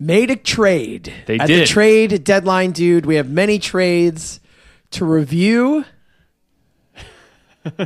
[0.00, 1.12] made a trade.
[1.26, 1.62] They At did.
[1.62, 3.06] the trade deadline, dude.
[3.06, 4.40] We have many trades
[4.92, 5.84] to review.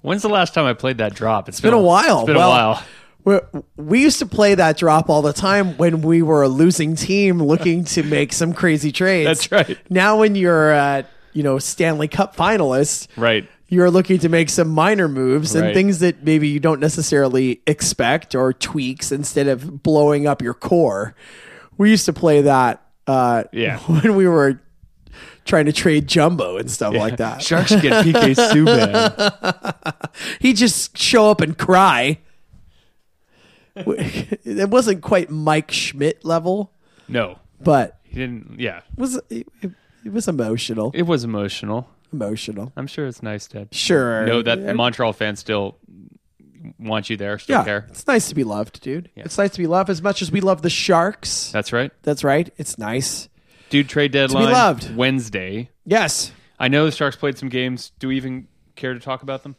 [0.00, 1.48] When's the last time I played that drop?
[1.48, 2.20] It's been a while.
[2.20, 2.82] It's been Well, a while.
[3.24, 7.42] We're, used to play that drop all the time when we were a losing team
[7.42, 9.26] looking to make some crazy trades.
[9.50, 9.76] That's right.
[9.90, 13.48] Now, when you're, at, you know, Stanley Cup finalist, Right.
[13.68, 15.74] You're looking to make some minor moves and Right.
[15.74, 21.14] things that maybe you don't necessarily expect or tweaks instead of blowing up your core.
[21.76, 23.78] We used to play that uh, Yeah.
[23.86, 24.60] when we were
[25.44, 27.42] trying to trade jumbo and stuff like that.
[27.42, 30.10] Sharks get PK Subban.
[30.40, 32.18] He'd just show up and cry.
[33.76, 36.72] it wasn't quite Mike Schmidt level,
[37.06, 38.58] No, but he didn't.
[38.58, 40.90] Yeah, was it, it was emotional.
[40.94, 41.88] it was emotional.
[42.12, 42.72] Emotional.
[42.76, 44.24] I'm sure it's nice to Sure.
[44.26, 44.72] know that Yeah.
[44.72, 45.78] Montreal fans still
[46.78, 47.86] want you there, still Yeah, care.
[47.88, 49.10] it's nice to be loved, dude.
[49.14, 51.50] It's nice to be loved as much as we love the Sharks.
[51.52, 51.92] That's right.
[52.02, 52.52] That's right.
[52.56, 53.28] It's nice.
[53.70, 54.96] Dude, trade deadline loved.
[54.96, 55.70] Wednesday.
[55.84, 56.32] Yes.
[56.58, 57.92] I know the Sharks played some games.
[57.98, 59.56] Do we even care to talk about them?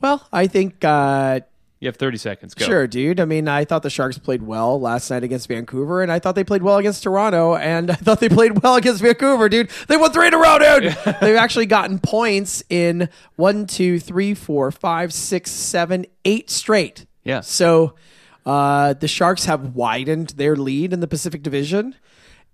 [0.00, 1.40] Well, I think uh,
[1.82, 2.54] You have 30 seconds.
[2.54, 2.64] Go.
[2.64, 3.18] sure, dude.
[3.18, 6.36] I mean, I thought the Sharks played well last night against Vancouver, and I thought
[6.36, 9.68] they played well against Toronto, and I thought they played well against Vancouver, dude.
[9.88, 10.96] They won three in a row, dude.
[11.20, 17.04] They've actually gotten points in one, two, three, four, five, six, seven, eight straight.
[17.24, 17.40] Yeah.
[17.40, 17.96] So
[18.46, 21.96] uh, the Sharks have widened their lead in the Pacific Division,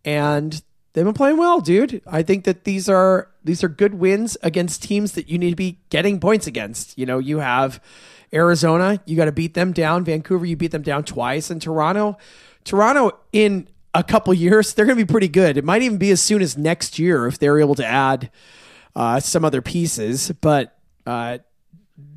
[0.06, 0.62] and
[0.94, 2.00] they've been playing well, dude.
[2.06, 5.56] I think that these are these are good wins against teams that you need to
[5.56, 6.96] be getting points against.
[6.96, 7.78] You know, you have
[8.32, 10.04] Arizona, you got to beat them down.
[10.04, 12.18] Vancouver, you beat them down twice, and Toronto,
[12.64, 15.56] Toronto in a couple years, they're going to be pretty good.
[15.56, 18.30] It might even be as soon as next year if they're able to add
[18.94, 21.38] uh, some other pieces, but uh,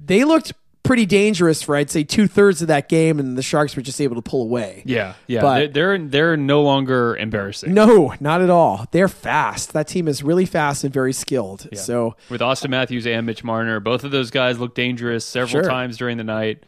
[0.06, 3.75] they looked pretty dangerous for I'd say two thirds of that game, and the Sharks
[3.75, 4.84] were just able to pull away.
[4.86, 5.42] Yeah, yeah.
[5.42, 7.74] But- they're, they're they're no longer embarrassing.
[7.74, 8.86] No, not at all.
[8.91, 9.74] They're fast.
[9.74, 11.68] That team is really fast and very skilled.
[11.78, 13.80] So with Auston Matthews and Mitch Marner.
[13.80, 15.70] Both of those guys looked dangerous several Sure.
[15.70, 16.64] times during the night.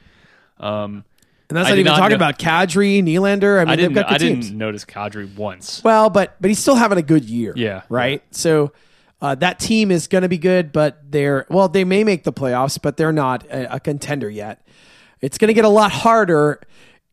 [0.59, 1.03] Um,
[1.49, 3.59] and that's I not even not talking about Kadri, Nylander.
[3.59, 4.45] I mean, I they've got good I teams.
[4.47, 5.83] didn't notice Kadri once.
[5.83, 7.53] Well, but but he's still having a good year.
[7.55, 8.23] Yeah, Right.
[8.31, 8.71] So
[9.23, 12.33] uh, that team is going to be good, but they're well, they may make the
[12.33, 14.67] playoffs, but they're not a, a contender yet.
[15.21, 16.59] It's going to get a lot harder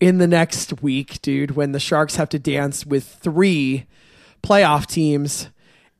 [0.00, 3.86] in the next week, dude, when the Sharks have to dance with three
[4.42, 5.50] playoff teams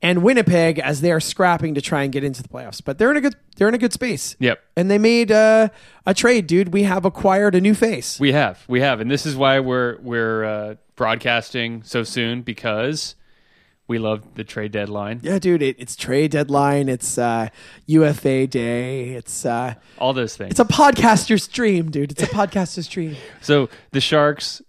[0.02, 2.82] and Winnipeg as they are scrapping to try and get into the playoffs.
[2.84, 4.34] But they're in a good they're in a good space.
[4.40, 4.60] Yep.
[4.74, 5.68] And they made uh,
[6.06, 6.72] a trade, dude.
[6.72, 8.18] We have acquired a new face.
[8.18, 13.14] We have, we have, and this is why we're we're uh, broadcasting so soon because
[13.90, 15.18] we love the trade deadline.
[15.24, 16.88] Yeah, dude, it, it's trade deadline.
[16.88, 17.48] It's uh,
[17.86, 19.10] UFA day.
[19.10, 20.52] It's uh, All those things.
[20.52, 22.12] it's a podcaster's dream, dude.
[22.12, 23.16] It's a podcaster's dream.
[23.42, 24.62] So the Sharks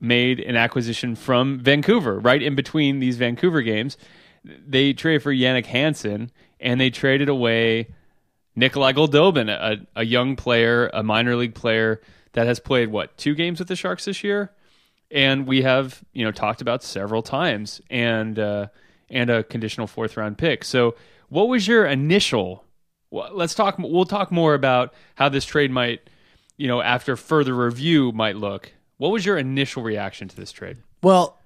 [0.00, 3.96] made an acquisition from Vancouver, right in between these Vancouver games.
[4.44, 7.88] They traded for Jannik Hansen and they traded away
[8.54, 12.00] Nikolai Goldobin, a, a young player, a minor league player
[12.34, 14.52] that has played what two games with the Sharks this year,
[15.10, 18.68] and we have you know talked about several times, and uh,
[19.08, 20.64] and a conditional fourth round pick.
[20.64, 20.94] So,
[21.28, 22.64] what was your initial?
[23.10, 23.76] Well, let's talk.
[23.78, 26.00] We'll talk more about how this trade might,
[26.56, 28.72] you know, after further review might look.
[28.98, 30.76] What was your initial reaction to this trade?
[31.02, 31.38] Well,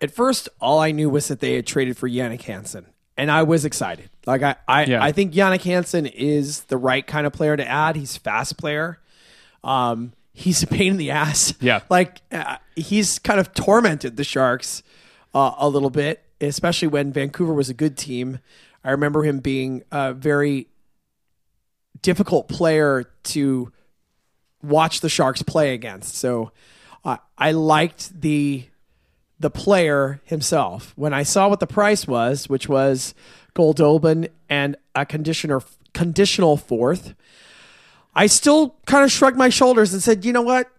[0.00, 3.44] at first, all I knew was that they had traded for Jannik Hansen, and I
[3.44, 4.10] was excited.
[4.26, 5.04] Like I, I, Yeah.
[5.04, 7.94] I think Jannik Hansen is the right kind of player to add.
[7.96, 8.98] He's fast player.
[9.62, 11.54] Um, he's a pain in the ass.
[11.60, 11.80] Yeah.
[11.88, 14.82] like uh, he's kind of tormented the Sharks
[15.34, 18.38] uh, a little bit, especially when Vancouver was a good team.
[18.84, 20.68] I remember him being a very
[22.00, 23.72] difficult player to
[24.62, 26.16] watch the Sharks play against.
[26.16, 26.52] So
[27.04, 28.66] uh, I liked the
[29.38, 30.92] the player himself.
[30.94, 33.12] When I saw what the price was, which was
[33.54, 35.62] Goldobin and a conditioner
[35.94, 37.14] conditional fourth,
[38.14, 40.70] I still kind of shrugged my shoulders and said, "You know what?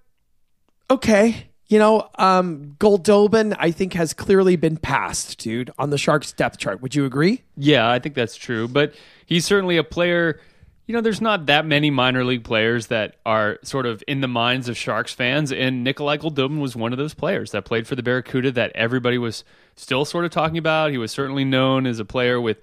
[0.89, 6.31] Okay, you know, um, Goldobin, I think has clearly been passed, dude, on the Sharks
[6.31, 6.81] depth chart.
[6.81, 7.41] Would you agree?
[7.57, 8.67] Yeah, I think that's true.
[8.67, 8.93] But
[9.25, 10.39] he's certainly a player
[10.85, 14.27] you know, there's not that many minor league players that are sort of in the
[14.27, 17.95] minds of Sharks fans, and Nikolai Goldobin was one of those players that played for
[17.95, 19.45] the Barracuda that everybody was
[19.75, 20.91] still sort of talking about.
[20.91, 22.57] He was certainly known as a player with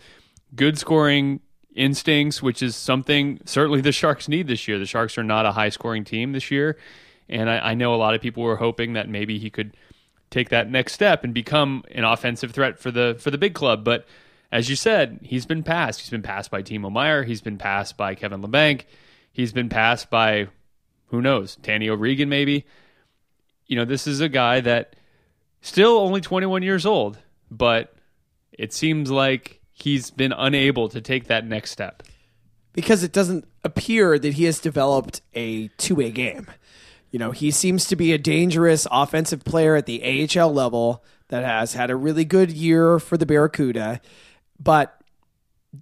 [0.55, 1.41] good scoring
[1.75, 4.79] instincts, which is something certainly the Sharks need this year.
[4.79, 6.77] The Sharks are not a high scoring team this year,
[7.29, 9.77] and I, I know a lot of people were hoping that maybe he could
[10.31, 13.85] take that next step and become an offensive threat for the for the big club,
[13.85, 14.07] but
[14.53, 16.01] as you said, he's been passed.
[16.01, 17.23] He's been passed by Timo Meier.
[17.23, 18.83] He's been passed by Kevin Labanc.
[19.33, 20.49] He's been passed by
[21.07, 22.65] who knows, Danny O'Regan maybe.
[23.67, 24.97] You know, this is a guy that
[25.61, 27.19] still only 21 years old,
[27.51, 27.95] but
[28.53, 32.03] it seems like he's been unable to take that next step.
[32.73, 36.47] because it doesn't appear that he has developed a two-way game.
[37.11, 41.45] You know, he seems to be a dangerous offensive player at the AHL level that
[41.45, 44.01] has had a really good year for the Barracuda,
[44.59, 45.01] but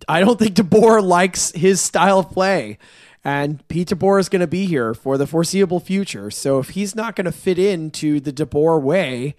[0.09, 2.79] I don't think DeBoer likes his style of play.
[3.25, 6.31] And Pete DeBoer is going to be here for the foreseeable future.
[6.31, 9.35] So if he's not going to fit into the DeBoer way,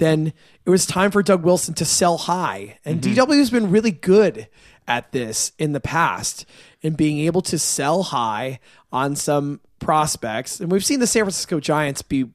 [0.00, 0.32] then
[0.64, 2.78] it was time for Doug Wilson to sell high.
[2.84, 3.20] And mm-hmm.
[3.20, 4.48] DW has been really good
[4.88, 6.46] at this in the past
[6.80, 8.58] in being able to sell high
[8.90, 10.58] on some prospects.
[10.58, 12.30] And we've seen the San Francisco Giants be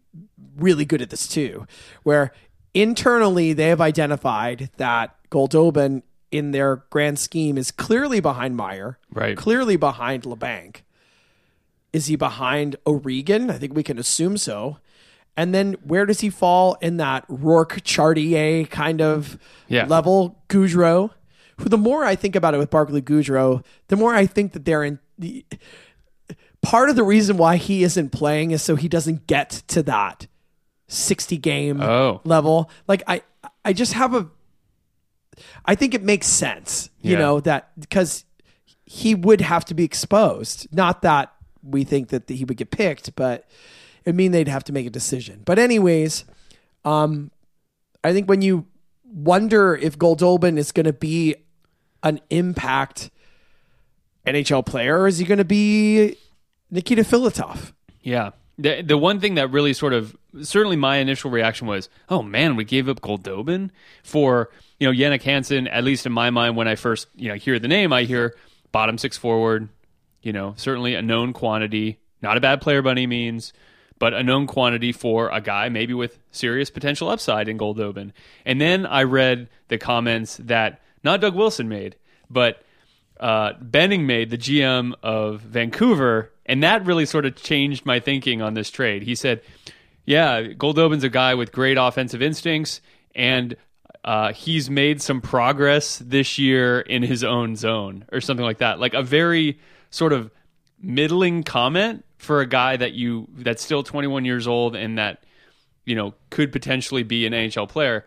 [0.57, 1.65] really good at this too,
[2.03, 2.31] where
[2.73, 9.35] internally they have identified that Goldobin in their grand scheme is clearly behind Meier, Right.
[9.35, 10.77] clearly behind Labanc.
[11.91, 13.50] Is he behind O'Regan?
[13.50, 14.77] I think we can assume so.
[15.38, 19.38] And then where does he fall in that Rourke Chartier kind of
[19.68, 19.86] Yeah.
[19.86, 20.42] level?
[20.48, 21.12] Goodrow,
[21.58, 24.66] who the more I think about it with Barclay Goodrow, the more I think that
[24.66, 25.46] they're in the
[26.62, 30.28] part of the reason why he isn't playing is so he doesn't get to that
[30.88, 32.22] 60 game Oh.
[32.24, 32.70] level.
[32.88, 33.22] Like I
[33.64, 34.28] I just have a
[35.66, 37.20] I think it makes sense, you Yeah.
[37.20, 38.24] know, that because
[38.86, 40.68] he would have to be exposed.
[40.72, 43.46] Not that we think that he would get picked, but
[44.06, 45.42] it mean they'd have to make a decision.
[45.46, 46.25] But anyways,
[46.84, 47.31] um,
[48.04, 48.66] I think when you
[49.04, 51.36] wonder if Goldobin is going to be
[52.04, 53.10] an impact
[54.25, 56.18] NHL player, or is he going to be
[56.69, 57.74] Nikita Filatov?
[58.02, 58.31] Yeah.
[58.57, 62.56] The the one thing that really sort of certainly my initial reaction was, oh man,
[62.56, 63.69] we gave up Goldobin
[64.04, 64.50] for
[64.80, 65.68] you know Jannik Hansen.
[65.68, 68.36] At least in my mind, when I first you know hear the name, I hear
[68.72, 69.68] bottom six forward.
[70.22, 73.51] You know, certainly a known quantity, not a bad player by any means,
[74.00, 78.12] but a known quantity for a guy maybe with serious potential upside in Goldobin.
[78.45, 81.95] And then I read the comments that not Doug Wilson made,
[82.30, 82.63] but
[83.19, 88.42] uh, Benning made, the GM of Vancouver, and that really sort of changed my thinking
[88.42, 89.03] on this trade.
[89.03, 89.42] He said,
[90.06, 92.81] "Yeah, Goldobin's a guy with great offensive instincts,
[93.15, 93.56] and
[94.03, 98.80] uh, he's made some progress this year in his own zone, or something like that.
[98.80, 99.59] Like a very
[99.89, 100.30] sort of
[100.81, 105.23] middling comment for a guy that you that's still 21 years old and that
[105.85, 108.06] you know could potentially be an NHL player.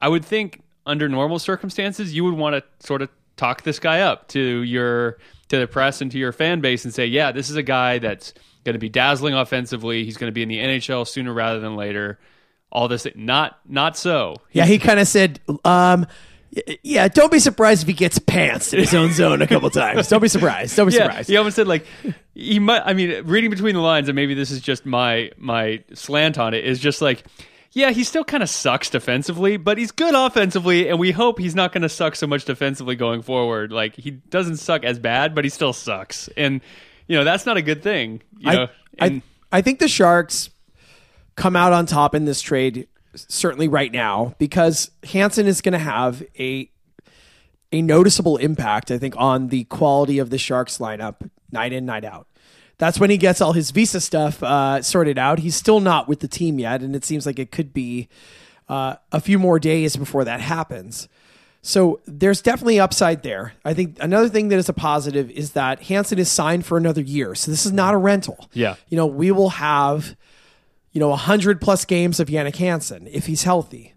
[0.00, 4.00] I would think under normal circumstances you would want to sort of talk this guy
[4.00, 5.18] up to your
[5.48, 7.98] to the press and to your fan base and say, yeah, this is a guy
[7.98, 8.32] that's
[8.64, 10.04] going to be dazzling offensively.
[10.04, 12.18] He's going to be in the NHL sooner rather than later.
[12.72, 14.36] All this, not not so.
[14.50, 16.06] Yeah, he kind of said, um,
[16.82, 20.08] yeah, don't be surprised if he gets pants in his own zone a couple times.
[20.08, 20.76] Don't be surprised.
[20.76, 21.28] Don't be Yeah, surprised.
[21.28, 21.84] he almost said like
[22.34, 22.82] he might.
[22.84, 26.54] I mean, reading between the lines, and maybe this is just my my slant on
[26.54, 26.64] it.
[26.64, 27.24] Is just like,
[27.72, 31.54] yeah, he still kind of sucks defensively, but he's good offensively, and we hope he's
[31.54, 33.72] not going to suck so much defensively going forward.
[33.72, 36.60] Like he doesn't suck as bad, but he still sucks, and
[37.06, 38.22] you know that's not a good thing.
[38.38, 38.62] You know,
[38.98, 40.50] I, and, I, I think the Sharks
[41.34, 42.88] come out on top in this trade,
[43.28, 46.70] certainly right now, because Hansen is going to have a
[47.72, 52.04] a noticeable impact, I think, on the quality of the Sharks lineup night in, night
[52.04, 52.28] out.
[52.78, 55.40] That's when he gets all his visa stuff uh, sorted out.
[55.40, 58.08] He's still not with the team yet, and it seems like it could be
[58.68, 61.08] uh, a few more days before that happens.
[61.62, 63.54] So there's definitely upside there.
[63.64, 67.00] I think another thing that is a positive is that Hansen is signed for another
[67.00, 67.34] year.
[67.34, 68.48] So this is not a rental.
[68.52, 68.76] Yeah.
[68.88, 70.14] You know, we will have,
[70.96, 73.92] you know, 100 plus games of Jannik Hansen if he's healthy.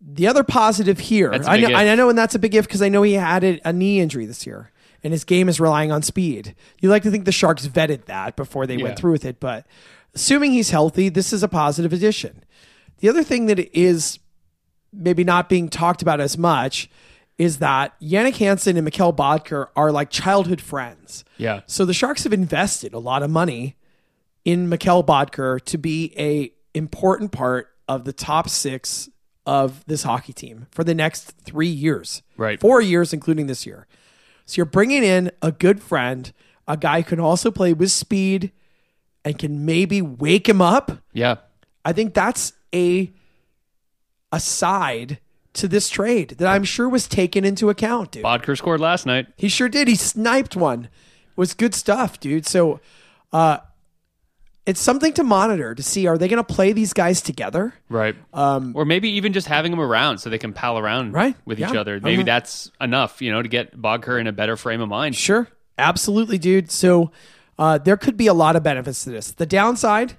[0.00, 1.76] The other positive here, I know, if.
[1.76, 4.00] I know, and that's a big if because I know he had a, a knee
[4.00, 4.72] injury this year,
[5.04, 6.56] and his game is relying on speed.
[6.80, 8.82] You like to think the Sharks vetted that before they Yeah.
[8.86, 9.68] went through with it, but
[10.12, 12.42] assuming he's healthy, this is a positive addition.
[12.98, 14.18] The other thing that is
[14.92, 16.90] maybe not being talked about as much
[17.38, 21.24] is that Jannik Hansen and Mikkel Boedker are like childhood friends.
[21.36, 23.76] yeah, So the Sharks have invested a lot of money
[24.44, 29.08] in Mikkel Boedker to be a important part of the top six
[29.46, 32.60] of this hockey team for the next three years, Right.
[32.60, 33.86] Four years, including this year.
[34.46, 36.32] So you're bringing in a good friend,
[36.68, 38.52] a guy who can also play with speed
[39.24, 40.92] and can maybe wake him up.
[41.12, 41.36] Yeah.
[41.84, 43.10] I think that's a
[44.32, 45.18] a side
[45.54, 48.24] to this trade that I'm sure was taken into account, dude.
[48.24, 49.26] Boedker scored last night.
[49.36, 49.88] He sure did.
[49.88, 50.84] He sniped one.
[50.84, 52.46] It was good stuff, dude.
[52.46, 52.80] So
[53.32, 53.58] uh
[54.66, 57.74] it's something to monitor to see are they going to play these guys together?
[57.88, 58.14] Right.
[58.32, 61.34] Um, or maybe even just having them around so they can pal around Right.
[61.44, 61.70] with Yeah.
[61.70, 61.98] each other.
[62.00, 62.24] Maybe Uh-huh.
[62.26, 65.16] that's enough, you know, to get Boedker in a better frame of mind.
[65.16, 65.48] Sure.
[65.78, 66.70] Absolutely, dude.
[66.70, 67.10] So
[67.58, 69.32] uh, there could be a lot of benefits to this.
[69.32, 70.16] The downside,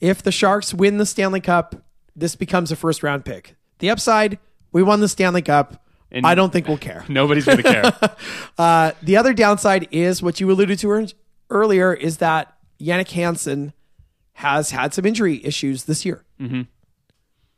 [0.00, 1.74] if the Sharks win the Stanley Cup,
[2.16, 3.54] this becomes a first round pick.
[3.78, 4.38] The upside,
[4.72, 5.84] we won the Stanley Cup.
[6.12, 7.04] And- I don't think we'll care.
[7.08, 7.92] Nobody's going to care.
[8.58, 11.06] Uh, the other downside is what you alluded to
[11.48, 13.72] earlier is that Jannik Hansen
[14.34, 16.24] has had some injury issues this year.
[16.40, 16.62] Mm-hmm.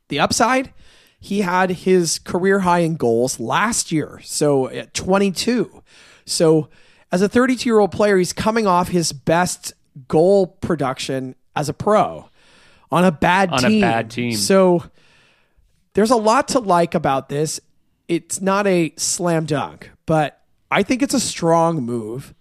[0.08, 0.72] The upside,
[1.20, 5.82] he had his career high in goals last year, so at 22.
[6.26, 6.68] So
[7.10, 9.74] as a 32 year old player, he's coming off his best
[10.08, 12.28] goal production as a pro
[12.90, 14.34] on a bad On a bad team.
[14.34, 14.84] So
[15.94, 17.60] there's a lot to like about this.
[18.08, 22.34] It's not a slam dunk, but I think it's a strong move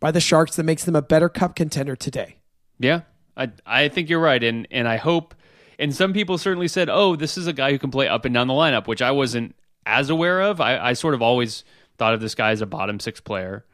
[0.00, 2.36] by the Sharks that makes them a better cup contender today.
[2.78, 3.02] Yeah,
[3.36, 5.34] I I think you're right, and and I hope.
[5.80, 8.34] And some people certainly said, "Oh, this is a guy who can play up and
[8.34, 9.54] down the lineup," which I wasn't
[9.86, 10.60] as aware of.
[10.60, 11.64] I, I sort of always
[11.96, 13.64] thought of this guy as a bottom six player,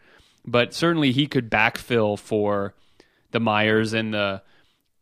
[0.46, 2.74] but certainly he could backfill for
[3.32, 4.42] the Meiers and the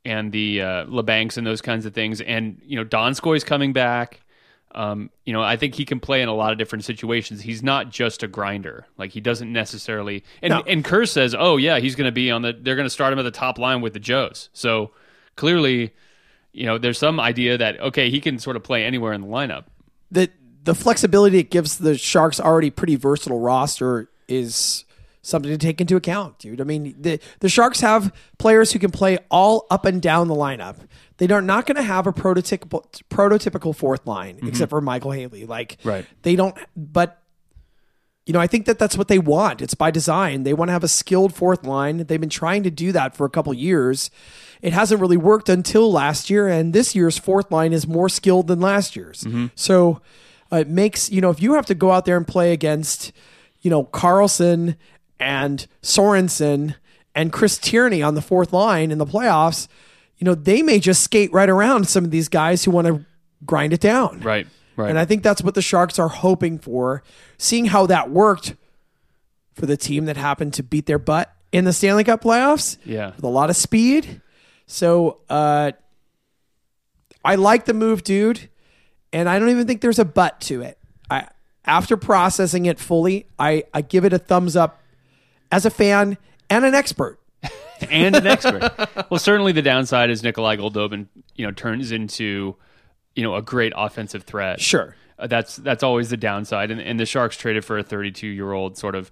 [0.05, 2.21] and the uh, Labancs and those kinds of things.
[2.21, 4.22] And you know, Donskoy's coming back.
[4.75, 7.43] Um, you know, I think he can play in a lot of different situations.
[7.43, 8.87] He's not just a grinder.
[8.97, 10.25] Like he doesn't necessarily.
[10.41, 10.63] And No.
[10.67, 12.53] and Kerr says, "Oh yeah, he's going to be on the.
[12.59, 14.93] They're going to start him at the top line with the Joes." So
[15.37, 15.93] clearly,
[16.53, 19.27] you know, there's some idea that okay, he can sort of play anywhere in the
[19.27, 19.65] lineup.
[20.11, 20.31] the
[20.65, 24.85] the flexibility it gives the Sharks already pretty versatile roster is
[25.23, 26.61] something to take into account, dude.
[26.61, 30.35] I mean, the the Sharks have players who can play all up and down the
[30.35, 30.77] lineup.
[31.19, 35.47] They are not going to have a prototypical prototypical fourth line except for Micheal Haley.
[35.47, 36.05] Like, Right.
[36.23, 37.19] They don't, but
[38.27, 39.61] you know, I think that that's what they want.
[39.63, 40.45] It's by design.
[40.45, 41.99] They want to have a skilled fourth line.
[42.05, 44.11] They've been trying to do that for a couple years.
[44.61, 48.47] It hasn't really worked until last year, and this year's fourth line is more skilled
[48.47, 49.25] than last year's.
[49.57, 50.01] So
[50.53, 53.11] uh, it makes you know if you have to go out there and play against
[53.61, 54.77] you know Karlsson
[55.23, 56.75] and Sorensen
[57.15, 59.69] and Chris Tierney on the fourth line in the playoffs,
[60.19, 63.05] you know they may just skate right around some of these guys who want to
[63.47, 64.21] grind it down.
[64.21, 64.47] Right.
[64.75, 64.89] Right.
[64.89, 67.03] And I think that's what the Sharks are hoping for.
[67.37, 68.57] Seeing how that worked
[69.55, 73.15] for the team that happened to beat their butt in the Stanley Cup playoffs yeah.
[73.15, 74.23] with a lot of speed.
[74.67, 75.73] So uh,
[77.23, 78.49] I like the move, dude.
[79.13, 80.79] And I don't even think there's a but to it.
[81.11, 81.29] I
[81.65, 84.82] after processing it fully, I, I give it a thumbs up
[85.53, 86.19] as a fan
[86.51, 87.21] and an expert.
[87.91, 88.73] and an expert.
[89.11, 91.07] well, certainly the downside is Nikolai Goldobin,
[91.37, 92.57] you know, turns into,
[93.15, 94.61] you know, a great offensive threat.
[94.61, 94.97] Sure.
[95.19, 96.71] Uh, that's that's always the downside.
[96.71, 99.11] And, and the Sharks traded for a 32 year old sort of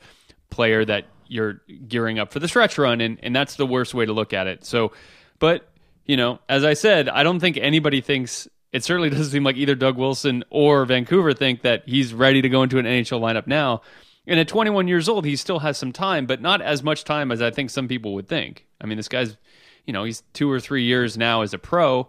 [0.48, 4.04] player that you're gearing up for the stretch run, and, and that's the worst way
[4.04, 4.64] to look at it.
[4.64, 4.92] So,
[5.38, 5.68] but
[6.06, 8.48] you know, as I said, I don't think anybody thinks.
[8.72, 12.48] It certainly doesn't seem like either Doug Wilson or Vancouver think that he's ready to
[12.48, 13.82] go into an NHL lineup now.
[14.30, 17.32] And at 21 years old, he still has some time, but not as much time
[17.32, 18.64] as I think some people would think.
[18.80, 19.36] I mean, this guy's,
[19.84, 22.08] you know, he's two or three years now as a pro.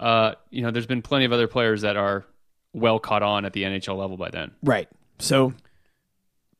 [0.00, 2.24] Uh, you know, there's been plenty of other players that are
[2.72, 4.52] well caught on at the NHL level by then.
[4.62, 4.88] Right.
[5.18, 5.48] So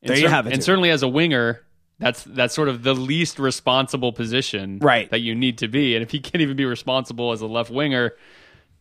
[0.02, 1.62] And There you have it, And certainly as a winger,
[1.98, 5.10] that's that's sort of the least responsible position Right.
[5.10, 5.96] that you need to be.
[5.96, 8.12] And if he can't even be responsible as a left winger,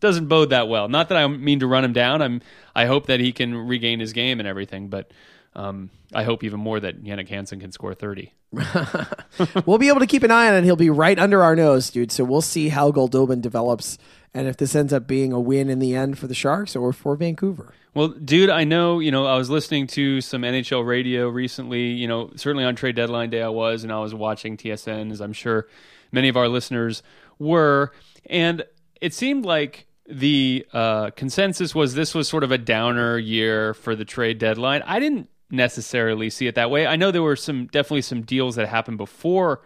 [0.01, 0.89] doesn't bode that well.
[0.89, 2.21] Not that I mean to run him down.
[2.21, 2.41] I'm
[2.75, 5.11] I hope that he can regain his game and everything, but
[5.55, 8.33] um, I hope even more that Jannik Hansen can score 30.
[9.65, 10.63] we'll be able to keep an eye on it.
[10.63, 12.12] He'll be right under our nose, dude.
[12.12, 13.97] So we'll see how Goldobin develops
[14.33, 16.91] and if this ends up being a win in the end for the Sharks or
[16.91, 17.74] for Vancouver.
[17.93, 22.05] Well, dude, I know, you know, I was listening to some NHL radio recently, you
[22.09, 25.31] know, certainly on trade deadline day I was, and I was watching TSN, as I'm
[25.31, 25.67] sure
[26.12, 27.01] many of our listeners
[27.39, 27.93] were.
[28.25, 28.65] And
[29.00, 33.95] it seemed like the uh, consensus was this was sort of a downer year for
[33.95, 34.83] the trade deadline.
[34.85, 36.87] I didn't necessarily see it that way.
[36.87, 39.61] I know there were some definitely some deals that happened before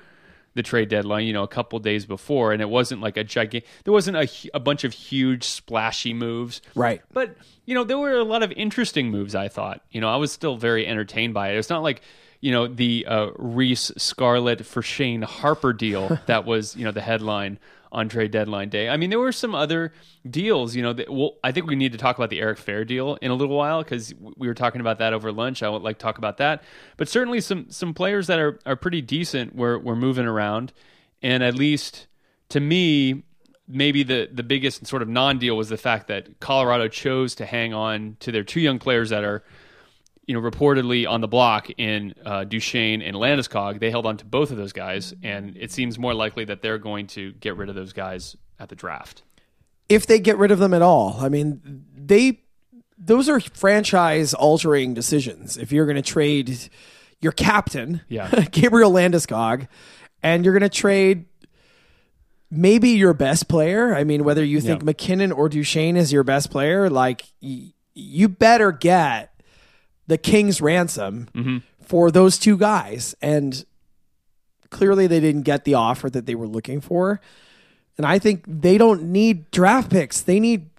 [0.55, 3.69] the trade deadline, you know, a couple days before, and it wasn't like a gigantic.
[3.83, 7.01] There wasn't a, a bunch of huge splashy moves, Right.
[7.13, 9.35] But you know, there were a lot of interesting moves.
[9.35, 11.57] I thought, you know, I was still very entertained by it.
[11.57, 12.01] It's not like
[12.41, 17.01] you know the uh, Reece Scarlett for Shane Harper deal that was you know the
[17.01, 17.59] headline
[17.91, 18.89] on trade deadline day.
[18.89, 19.93] I mean, there were some other
[20.29, 20.75] deals.
[20.75, 23.17] You know, that, well, I think we need to talk about the Eric Fehr deal
[23.21, 25.63] in a little while because we were talking about that over lunch.
[25.63, 26.63] I would like to talk about that.
[26.97, 30.73] But certainly some some players that are are pretty decent were were moving around,
[31.21, 32.07] and at least
[32.49, 33.23] to me.
[33.71, 37.45] Maybe the, the biggest sort of non deal was the fact that Colorado chose to
[37.45, 39.43] hang on to their two young players that are
[40.29, 44.25] you know, reportedly on the block in uh, Duchene and Landeskog, they held on to
[44.25, 47.67] both of those guys, and it seems more likely that they're going to get rid
[47.67, 49.23] of those guys at the draft.
[49.89, 51.17] if they get rid of them at all.
[51.19, 52.41] I mean, they
[52.95, 55.57] those are franchise altering decisions.
[55.57, 56.69] If you're going to trade
[57.21, 58.29] your captain, Yeah.
[58.51, 59.67] Gabriel Landeskog,
[60.21, 61.25] and you're going to trade
[62.51, 63.95] maybe your best player.
[63.95, 64.85] I mean, whether you think Yeah.
[64.85, 69.28] MacKinnon or Duchene is your best player, like y- you better get
[70.09, 71.57] the king's ransom Mm-hmm.
[71.81, 73.15] for those two guys.
[73.21, 73.63] And
[74.69, 77.21] clearly, they didn't get the offer that they were looking for.
[77.97, 80.21] And I think they don't need draft picks.
[80.21, 80.69] They need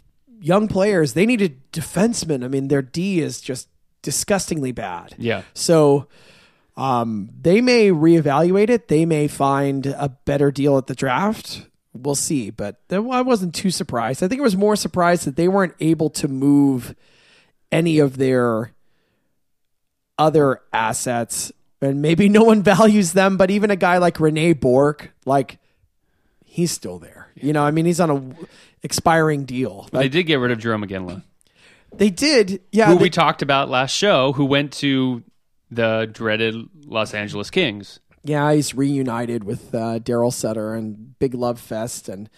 [0.41, 1.13] young players.
[1.15, 2.45] They need a defenseman.
[2.45, 3.69] I mean, their D is just
[4.03, 5.15] disgustingly bad.
[5.19, 5.43] Yeah.
[5.53, 6.07] So
[6.77, 8.89] um, they may reevaluate it.
[8.89, 11.67] They may find a better deal at the draft.
[11.93, 12.49] We'll see.
[12.51, 14.23] But I wasn't too surprised.
[14.23, 16.95] I think it was more surprised that they weren't able to move
[17.71, 18.73] any of their
[20.21, 21.51] other assets.
[21.83, 25.59] And maybe no one values them, but even a guy like Rene Bourque, like
[26.45, 27.29] he's still there.
[27.35, 28.47] You know, I mean, he's on a
[28.83, 29.89] expiring deal.
[29.93, 31.23] they did get rid of Jarome Iginla,
[31.97, 32.87] they did, yeah.
[32.89, 35.23] who they- we talked about last show, who went to
[35.71, 38.01] the dreaded Los Angeles Kings.
[38.25, 42.29] yeah, he's reunited with uh, Darryl Sutter and Big Love Fest, and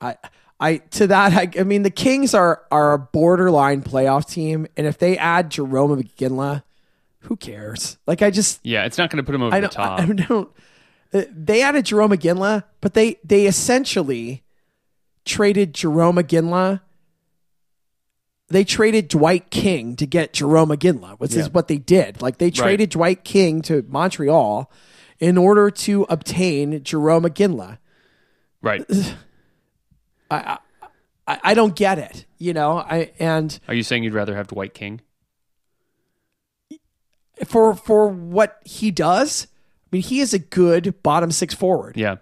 [0.00, 0.16] I,
[0.58, 4.86] I to that, I, I mean, the Kings are are a borderline playoff team, and
[4.86, 6.62] if they add Jarome Iginla,
[7.20, 7.98] who cares?
[8.06, 10.00] Like, I just Yeah, it's not going to put him over I the don't, top.
[10.00, 10.48] I, I don't.
[11.12, 14.42] uh, They added Jarome Iginla, but they they essentially
[15.24, 16.80] traded Jarome Iginla.
[18.48, 21.40] They traded Dwight King to get Jarome Iginla, which Yeah.
[21.42, 22.20] is what they did.
[22.20, 24.70] Like they traded Dwight King to Montreal
[25.20, 27.78] in order to obtain Jarome Iginla.
[28.62, 28.84] right.
[30.32, 30.58] I,
[31.26, 32.78] I don't get it, you know.
[32.78, 35.00] I and Are you saying you'd rather have Dwight King?
[37.46, 39.46] For for what he does,
[39.86, 41.96] I mean, he is a good bottom six forward.
[41.96, 42.16] Yeah.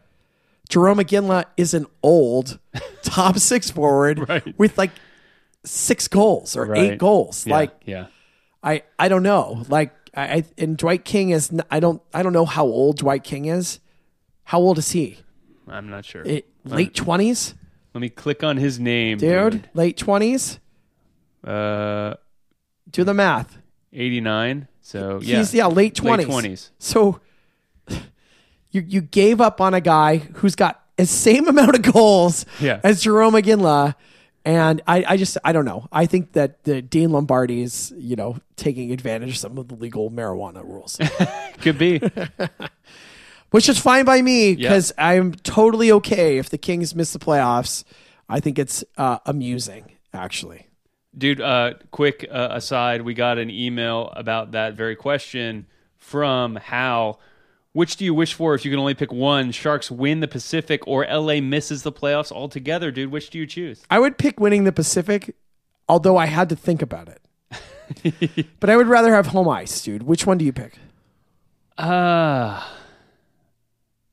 [0.71, 2.59] Jarome Iginla is an old
[3.03, 4.59] top six forward Right.
[4.59, 4.91] with like
[5.65, 6.93] six goals or Right.
[6.93, 7.47] eight goals.
[7.47, 7.55] Yeah.
[7.55, 8.07] Like yeah.
[8.63, 9.65] I, I don't know.
[9.69, 13.25] Like I, I and Dwight King is I don't I don't know how old Dwight
[13.25, 13.81] King is.
[14.45, 15.19] How old is he?
[15.67, 16.23] I'm not sure.
[16.23, 17.55] It, late twenties,
[17.95, 19.69] Let me click on his name, dude.
[19.75, 20.59] Late twenties.
[21.45, 22.15] Uh,
[22.91, 23.59] Do the math.
[23.93, 24.69] 89.
[24.89, 26.27] So yeah, He's yeah late twenties.
[26.27, 26.71] 20s.
[26.79, 27.21] So
[28.71, 32.81] you you gave up on a guy who's got the same amount of goals Yeah.
[32.83, 33.95] as Jarome Iginla.
[34.47, 35.89] And I, I just I don't know.
[35.93, 39.75] I think that the Dean Lombardi is, you know, taking advantage of some of the
[39.75, 40.99] legal marijuana rules.
[41.61, 42.01] could be.
[43.51, 47.85] Which is fine by me because I'm totally okay if the Kings miss the playoffs.
[48.27, 50.68] I think it's uh, amusing, actually.
[51.17, 55.67] Dude, uh, quick uh, aside, we got an email about that very question
[55.97, 57.21] from Hal.
[57.73, 59.53] Which do you wish for if you can only pick one?
[59.53, 63.11] Sharks win the Pacific or LA misses the playoffs altogether, dude?
[63.11, 63.85] Which do you choose?
[63.91, 65.37] I would pick winning the Pacific,
[65.89, 67.23] although I had to think about it.
[68.61, 70.03] but I would rather have home ice, dude.
[70.03, 70.75] Which one do you pick?
[71.77, 72.63] Uh,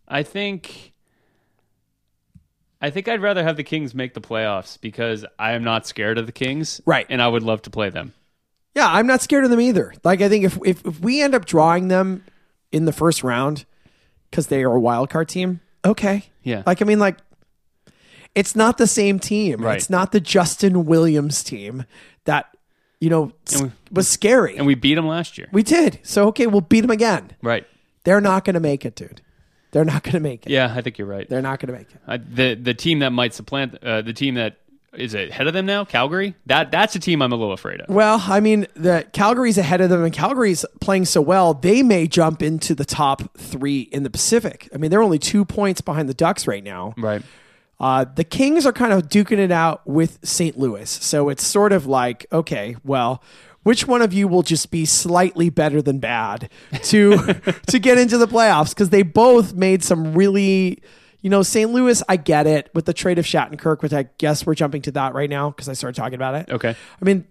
[0.08, 0.93] I think
[2.86, 6.19] I think I'd rather have the Kings make the playoffs because I am not scared
[6.19, 6.82] of the Kings.
[6.86, 7.08] Right.
[7.10, 8.13] And I would love to play them.
[8.76, 9.91] Yeah, I'm not scared of them either.
[10.04, 12.24] Like I think if if, if we end up drawing them
[12.71, 13.65] in the first round
[14.30, 16.26] because they are a wild card team, okay.
[16.43, 16.62] Yeah.
[16.67, 17.17] Like I mean, like
[18.36, 19.63] it's not the same team.
[19.63, 19.78] Right.
[19.78, 21.86] It's not the Justin Williams team
[22.26, 22.56] that
[23.00, 24.58] you know And was scary.
[24.58, 25.48] And we beat them last year.
[25.52, 25.98] we did.
[26.04, 27.32] So okay, we'll beat them again.
[27.41, 27.65] Right.
[28.04, 29.21] They're not going to make it, dude.
[29.76, 30.54] They're not going to make it.
[30.54, 31.28] Yeah, I think you're right.
[31.28, 32.00] They're not going to make it.
[32.08, 34.56] Uh, the the team that might supplant uh, the team that
[34.94, 36.34] is ahead of them now, Calgary.
[36.46, 37.94] That that's a team I'm a little afraid of.
[37.94, 42.08] Well, I mean, the Calgary's ahead of them, and Calgary's playing so well, they may
[42.08, 44.70] jump into the top three in the Pacific.
[44.74, 46.94] I mean, they're only two points behind the Ducks right now.
[46.96, 47.22] Right.
[47.78, 50.58] Uh, the Kings are kind of duking it out with St.
[50.58, 50.90] Louis.
[50.90, 53.22] So it's sort of like, okay, well,
[53.65, 56.51] which one of you will just be slightly better than bad
[56.84, 57.17] to
[57.67, 58.69] to get into the playoffs?
[58.69, 60.84] Because they both made some really,
[61.21, 61.71] you know, St.
[61.71, 62.04] Louis.
[62.08, 65.15] I get it with the trade of Shattenkirk, which I guess we're jumping to that
[65.15, 66.51] right now because I started talking about it.
[66.51, 66.69] Okay.
[66.69, 67.25] I mean,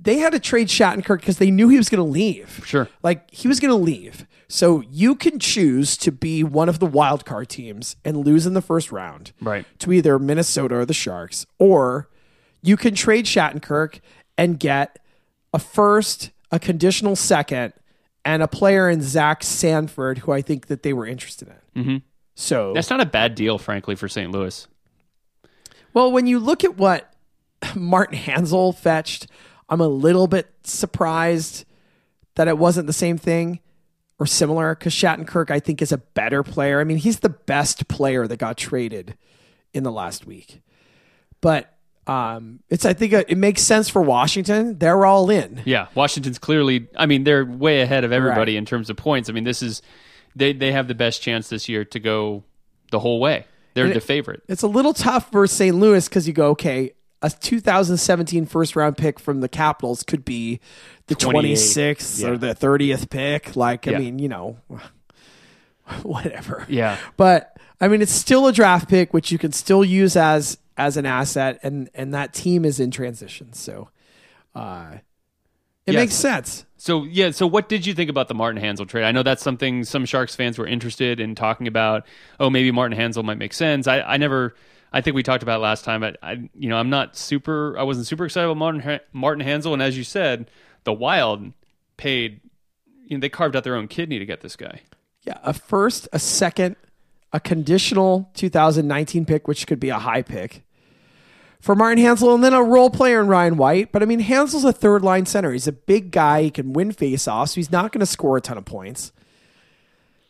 [0.00, 2.62] they had to trade Shattenkirk because they knew he was going to leave.
[2.64, 2.88] Sure.
[3.02, 4.26] Like he was going to leave.
[4.48, 8.54] So you can choose to be one of the wild card teams and lose in
[8.54, 9.32] the first round.
[9.38, 9.66] Right.
[9.80, 12.08] To either Minnesota or the Sharks, or
[12.62, 14.00] you can trade Shattenkirk
[14.38, 14.98] and get
[15.54, 17.72] a first, a conditional second,
[18.24, 21.82] and a player in Zach Sanford, who I think that they were interested in.
[21.82, 21.96] Mm-hmm.
[22.34, 24.30] So That's not a bad deal, frankly, for St.
[24.32, 24.66] Louis.
[25.94, 27.14] Well, when you look at what
[27.76, 29.28] Martin Hanzal fetched,
[29.68, 31.64] I'm a little bit surprised
[32.34, 33.60] that it wasn't the same thing
[34.18, 36.80] or similar because Shattenkirk, I think, is a better player.
[36.80, 39.16] I mean, he's the best player that got traded
[39.72, 40.62] in the last week.
[41.40, 41.73] But
[42.06, 44.78] um, it's, I think, uh it makes sense for Washington.
[44.78, 45.62] They're all in.
[45.64, 46.88] Yeah, Washington's clearly.
[46.96, 48.58] I mean, they're way ahead of everybody Right.
[48.58, 49.28] in terms of points.
[49.30, 49.80] I mean, this is
[50.36, 52.44] they they have the best chance this year to go
[52.90, 53.46] the whole way.
[53.74, 54.42] They're And the it- favorite.
[54.48, 55.74] It's a little tough for St.
[55.76, 60.60] Louis because you go, okay, a 2017 first round pick from the Capitals could be
[61.06, 62.28] the 26th Yeah.
[62.28, 63.56] or the 30th pick.
[63.56, 63.98] Like, I Yeah.
[63.98, 64.58] mean, you know,
[66.02, 66.66] whatever.
[66.68, 66.98] Yeah.
[67.16, 70.96] But I mean, it's still a draft pick, which you can still use as as
[70.96, 73.88] an asset, and and that team is in transition, so
[74.54, 74.98] uh,
[75.86, 76.00] it Yes.
[76.00, 76.64] makes sense.
[76.76, 79.04] So yeah, so what did you think about the Martin Hanzal trade?
[79.04, 82.06] I know that's something some Sharks fans were interested in talking about.
[82.40, 83.86] Oh, maybe Martin Hanzal might make sense.
[83.86, 84.54] I, I never.
[84.92, 86.00] I think we talked about last time.
[86.02, 87.76] But I, you know, I'm not super.
[87.78, 90.50] I wasn't super excited about Martin Martin Hanzal, and as you said,
[90.84, 91.52] the Wild
[91.96, 92.40] paid.
[93.06, 94.80] You know, they carved out their own kidney to get this guy.
[95.22, 96.76] Yeah, a first, a second,
[97.34, 100.64] a conditional 2019 pick, which could be a high pick
[101.60, 103.90] for Martin Hanzal, and then a role player in Ryan White.
[103.90, 105.50] But I mean, Hanzal's a third line center.
[105.50, 106.42] He's a big guy.
[106.42, 107.48] He can win faceoffs.
[107.48, 109.12] So he's not going to score a ton of points.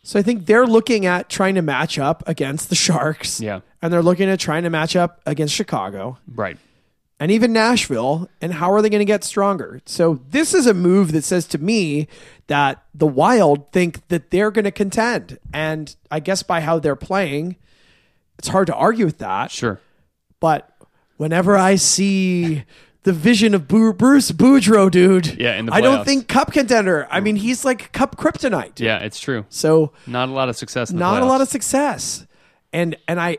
[0.03, 3.41] So I think they're looking at trying to match up against the Sharks.
[3.41, 3.61] Yeah.
[3.83, 6.57] And they're looking at trying to match up against Chicago Right.
[7.21, 8.29] And even Nashville.
[8.41, 9.81] And how are they going to get stronger?
[9.87, 12.09] So this is a move that says to me
[12.47, 15.39] that the Wild think that they're going to contend.
[15.53, 17.57] And I guess by how they're playing,
[18.39, 19.51] it's hard to argue with that.
[19.51, 19.81] Sure.
[20.41, 20.71] But
[21.17, 22.65] whenever I see
[23.05, 27.07] the vision of Bruce Boudreau, dude, Yeah, in the I don't think cup contender.
[27.11, 28.81] I mean, he's like cup kryptonite.
[28.81, 29.45] Yeah, it's true.
[29.51, 30.91] So Not a lot of success.
[30.91, 32.27] In the not a lot of success.
[32.73, 33.39] And and I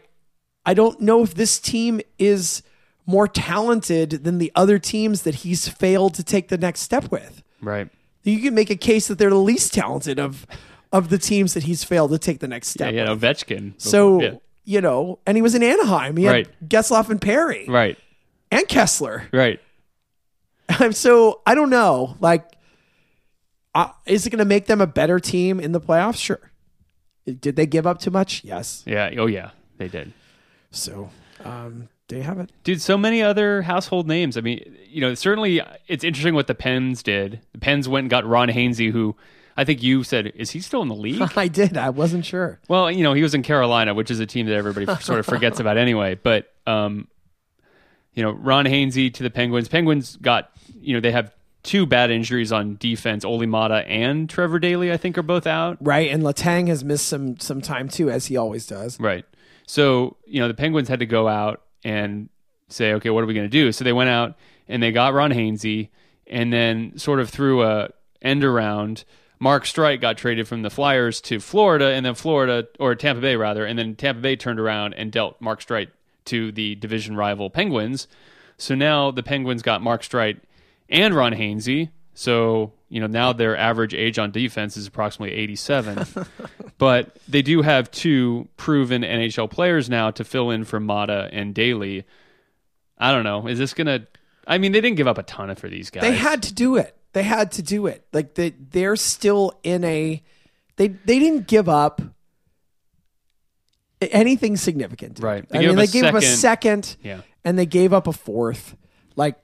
[0.66, 2.64] I don't know if this team is
[3.06, 7.44] more talented than the other teams that he's failed to take the next step with.
[7.62, 7.90] right.
[8.24, 10.48] You can make a case that they're the least talented of
[10.92, 12.92] of the teams that he's failed to take the next step.
[12.94, 13.22] yeah, with.
[13.22, 13.74] Ovechkin.
[13.78, 14.34] So Yeah.
[14.64, 16.18] you know, and he was in Anaheim.
[16.18, 16.48] He had Right.
[16.68, 17.98] Getzlaf and Perry right,
[18.50, 19.32] and Kesler.
[19.32, 19.60] right.
[20.70, 22.16] I'm so I don't know.
[22.20, 22.50] Like,
[23.76, 26.18] uh, is it going to make them a better team in the playoffs?
[26.18, 26.52] Sure.
[27.26, 28.44] Did they give up too much?
[28.44, 28.82] Yes.
[28.88, 29.12] Yeah.
[29.18, 30.14] Oh yeah, they did.
[30.72, 31.10] So
[31.44, 32.52] um, there you have it.
[32.64, 34.38] Dude, so many other household names.
[34.38, 37.42] I mean, you know, certainly it's interesting what the Pens did.
[37.54, 39.16] The Pens went and got Ron Hainsey, who
[39.58, 41.22] I think you said, is he still in the league?
[41.36, 41.78] I did.
[41.78, 42.60] I wasn't sure.
[42.68, 45.26] well, you know, he was in Carolina, which is a team that everybody sort of
[45.26, 46.16] forgets about anyway.
[46.16, 47.08] But, um,
[48.14, 49.68] you know, Ron Hainsey to the Penguins.
[49.68, 53.26] Penguins got, you know, they have two bad injuries on defense.
[53.26, 55.78] Olli Maatta and Trevor Daly, I think, are both out.
[55.82, 59.00] Right, and Letang has missed some some time too, as he always does.
[59.00, 59.26] Right.
[59.68, 62.30] So, you know, the Penguins had to go out and
[62.68, 63.72] say, okay, what are we going to do?
[63.72, 64.36] So they went out
[64.68, 65.90] and they got Ron Hainsey
[66.28, 67.90] and then sort of through a
[68.22, 69.06] end around,
[69.40, 73.36] Mark Streit got traded from the Flyers to Florida and then Florida, or Tampa Bay
[73.36, 75.90] rather, and then Tampa Bay turned around and dealt Mark Streit
[76.26, 78.08] to the division rival Penguins.
[78.58, 80.40] So now the Penguins got Mark Streit
[80.90, 81.90] and Ron Hainsey.
[82.16, 86.06] So, you know, now their average age on defense is approximately 87.
[86.78, 91.54] but they do have two proven NHL players now to fill in for Maatta and
[91.54, 92.06] Daly.
[92.98, 93.48] I don't know.
[93.48, 94.08] Is this going to.
[94.48, 96.04] I mean, they didn't give up a ton of for these guys.
[96.04, 96.96] They had to do it.
[97.14, 98.06] They had to do it.
[98.14, 100.22] Like they they're still in a
[100.76, 102.02] they they didn't give up
[104.02, 105.20] anything significant.
[105.20, 105.48] Right.
[105.48, 106.84] They I gave mean, they a gave up a second.
[106.86, 106.98] second.
[107.04, 107.22] Yeah.
[107.44, 108.76] And they gave up a fourth.
[109.16, 109.38] Like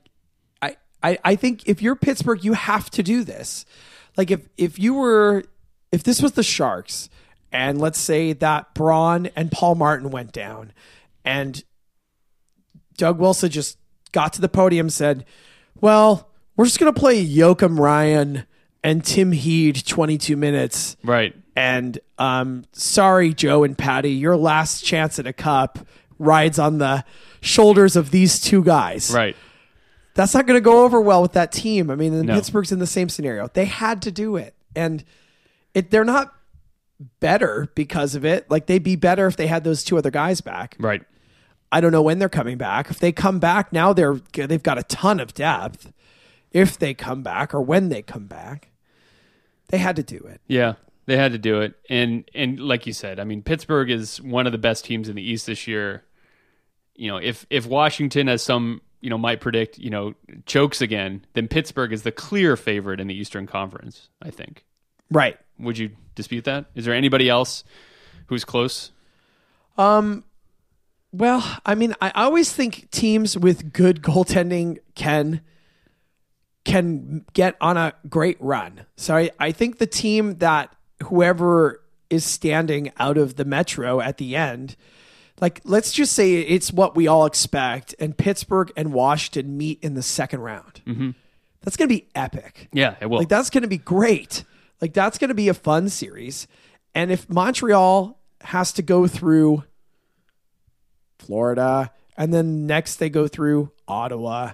[1.03, 3.65] I I think if you're Pittsburgh, you have to do this.
[4.17, 5.43] Like if if you were
[5.91, 7.09] if this was the Sharks
[7.51, 10.71] and let's say that Braun and Paul Martin went down
[11.25, 11.63] and
[12.97, 13.77] Doug Wilson just
[14.11, 15.25] got to the podium and said,
[15.79, 18.45] Well, we're just going to play Joakim Ryan
[18.83, 20.97] and Tim Heed 22 minutes.
[21.03, 21.35] Right.
[21.55, 25.79] And um, sorry, Joe and Patty, your last chance at a cup
[26.19, 27.03] rides on the
[27.41, 29.11] shoulders of these two guys.
[29.13, 29.35] Right.
[30.13, 31.89] That's not going to go over well with that team.
[31.89, 32.33] I mean, No.
[32.33, 33.47] Pittsburgh's in the same scenario.
[33.47, 34.55] They had to do it.
[34.75, 35.03] And
[35.73, 36.33] it, they're not
[37.19, 38.49] better because of it.
[38.51, 40.75] Like, they'd be better if they had those two other guys back.
[40.79, 41.03] Right.
[41.71, 42.89] I don't know when they're coming back.
[42.91, 45.93] If they come back now, they're they've got a ton of depth,
[46.51, 48.71] if they come back or when they come back.
[49.69, 50.41] They had to do it.
[50.47, 50.73] Yeah,
[51.05, 54.45] they had to do it, and and like you said, I mean, Pittsburgh is one
[54.45, 56.03] of the best teams in the East this year.
[56.93, 60.13] You know, if if Washington, has some you know might predict, you know,
[60.45, 64.09] chokes again, then Pittsburgh is the clear favorite in the Eastern Conference.
[64.21, 64.63] I think.
[65.09, 65.37] Right.
[65.59, 66.65] Would you dispute that?
[66.75, 67.63] Is there anybody else
[68.27, 68.91] who's close?
[69.77, 70.23] Um.
[71.13, 75.41] Well, I mean, I always think teams with good goaltending can
[76.63, 78.85] can get on a great run.
[78.95, 84.17] So I, I think the team that whoever is standing out of the metro at
[84.17, 84.75] the end,
[85.41, 89.95] like let's just say it's what we all expect, and Pittsburgh and Washington meet in
[89.95, 90.81] the second round.
[90.85, 91.09] Mm-hmm.
[91.61, 92.69] That's gonna be epic.
[92.71, 93.17] Yeah, it will.
[93.19, 94.43] Like that's going to be great.
[94.79, 96.47] Like that's going to be a fun series.
[96.95, 99.63] And if Montreal has to go through
[101.19, 104.53] Florida and then next they go through Ottawa,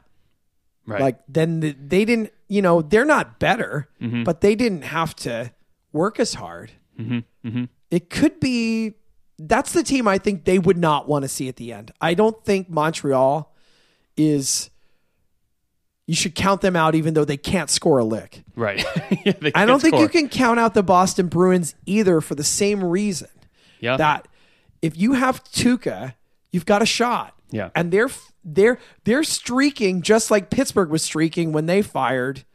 [0.85, 1.01] right.
[1.01, 4.23] like then the, they didn't, you know, they're not better, Mm-hmm.
[4.23, 5.51] but they didn't have to
[5.91, 6.71] work as hard.
[6.99, 7.65] Mm-hmm.
[7.89, 8.95] It could be
[9.39, 11.91] that's the team I think they would not want to see at the end.
[12.01, 13.53] I don't think Montreal
[14.15, 14.69] is
[16.07, 18.43] you should count them out even though they can't score a lick.
[18.55, 18.83] right.
[19.25, 22.81] Yeah, I don't think you can count out the Boston Bruins either for the same
[22.83, 23.27] reason
[23.81, 23.97] Yeah.
[23.97, 24.27] that
[24.81, 26.13] if you have Tuukka,
[26.51, 27.33] you've got a shot.
[27.51, 27.69] Yeah.
[27.75, 28.09] And they're
[28.45, 32.45] they're they're streaking just like Pittsburgh was streaking when they fired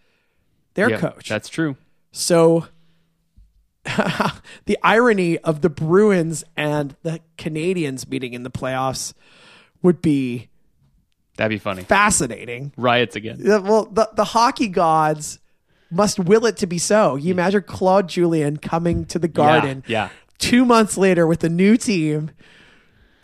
[0.74, 1.28] their Yeah, coach.
[1.28, 1.76] That's true.
[2.10, 2.66] so
[4.64, 9.12] the irony of the Bruins and the Canadiens meeting in the playoffs
[9.82, 10.48] would be
[11.36, 11.82] That'd be funny.
[11.82, 12.72] fascinating.
[12.76, 13.38] Riots again.
[13.40, 15.38] Yeah, Well, the, the hockey gods
[15.90, 17.16] must will it to be so.
[17.16, 20.10] You imagine Claude Julien coming to the Garden Yeah.
[20.38, 22.30] two months later with a new team.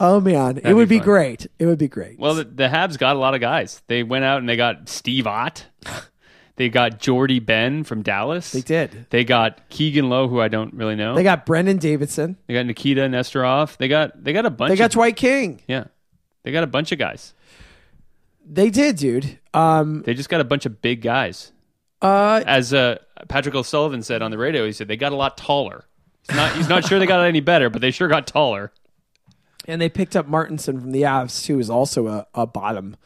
[0.01, 1.05] Oh man, it would be be fun.
[1.07, 1.47] great.
[1.59, 2.18] It would be great.
[2.21, 3.83] Well, the, the Habs got a lot of guys.
[3.88, 5.66] They went out and they got Steve Ott.
[6.59, 8.53] They got Jordie Benn from Dallas.
[8.53, 9.07] they did.
[9.11, 11.14] They got Keegan Lowe, who I don't really know.
[11.14, 12.37] They got Brandon Davidson.
[12.47, 13.77] They got Nikita Nesterov.
[13.79, 14.71] They got they got a bunch.
[14.71, 15.62] They got of, Dwight King.
[15.66, 15.85] yeah.
[16.42, 17.33] They got a bunch of guys.
[18.44, 19.38] They did, dude.
[19.53, 21.53] Um, They just got a bunch of big guys.
[22.01, 22.97] uh, As uh,
[23.29, 25.85] Patrick O'Sullivan said on the radio, he said they got a lot taller.
[26.27, 28.73] He's not, he's not sure they got any better, but they sure got taller.
[29.66, 32.97] and they picked up Martinsen from the Avs, who is also a, a bottom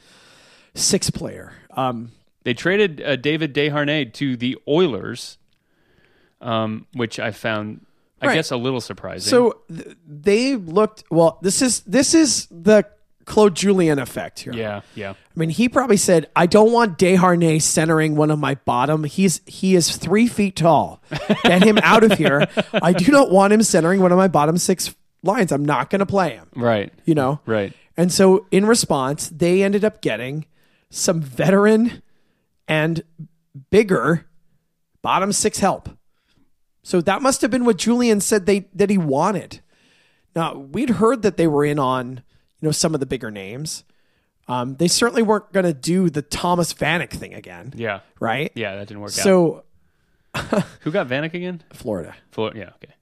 [0.75, 1.53] six player.
[1.71, 2.13] Um,
[2.45, 5.39] They traded uh, David Desharnais to the Oilers,
[6.41, 7.85] um, which I found,
[8.21, 8.35] I Right.
[8.35, 9.31] guess, a little surprising.
[9.31, 11.39] so th- they looked well.
[11.43, 12.85] This is this is the
[13.25, 14.53] Claude Julien effect here.
[14.53, 18.57] yeah, yeah, I mean, he probably said, "I don't want Desharnais centering one of my
[18.57, 19.05] bottom.
[19.05, 21.01] He's he is three feet tall.
[21.45, 22.49] Get him out of here.
[22.75, 25.53] I do not want him centering one of my bottom six lines.
[25.53, 26.49] I'm not going to play him.
[26.57, 27.73] right, You know, right.
[27.97, 30.47] And so, in response, they ended up getting
[30.91, 32.02] some veteran
[32.73, 33.03] and
[33.71, 34.27] bigger
[35.03, 35.89] bottom six help.
[36.83, 39.61] So that must have been what Julien said they that he wanted.
[40.35, 42.23] Now we'd heard that they were in on
[42.61, 43.85] you know some of the bigger names.
[44.49, 48.51] Um, they certainly weren't going to do the Thomas Vanek thing again, Yeah, right?
[48.57, 49.23] yeah, that didn't work out.
[49.23, 49.65] So
[50.81, 51.63] Who got Vanek again?
[51.73, 52.95] Florida, Flor- yeah, okay.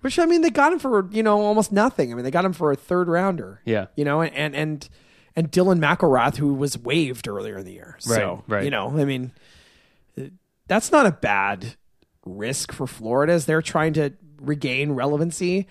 [0.00, 2.10] which I mean, they got him for you know almost nothing.
[2.12, 3.60] I mean, they got him for a third rounder.
[3.64, 3.86] Yeah.
[3.96, 4.88] you know, and and and
[5.36, 7.96] Dylan McIlrath, who was waived earlier in the year.
[8.00, 8.64] so, Right, right.
[8.64, 9.32] you know, I mean,
[10.66, 11.76] that's not a bad
[12.24, 15.66] risk for Florida as they're trying to regain relevancy.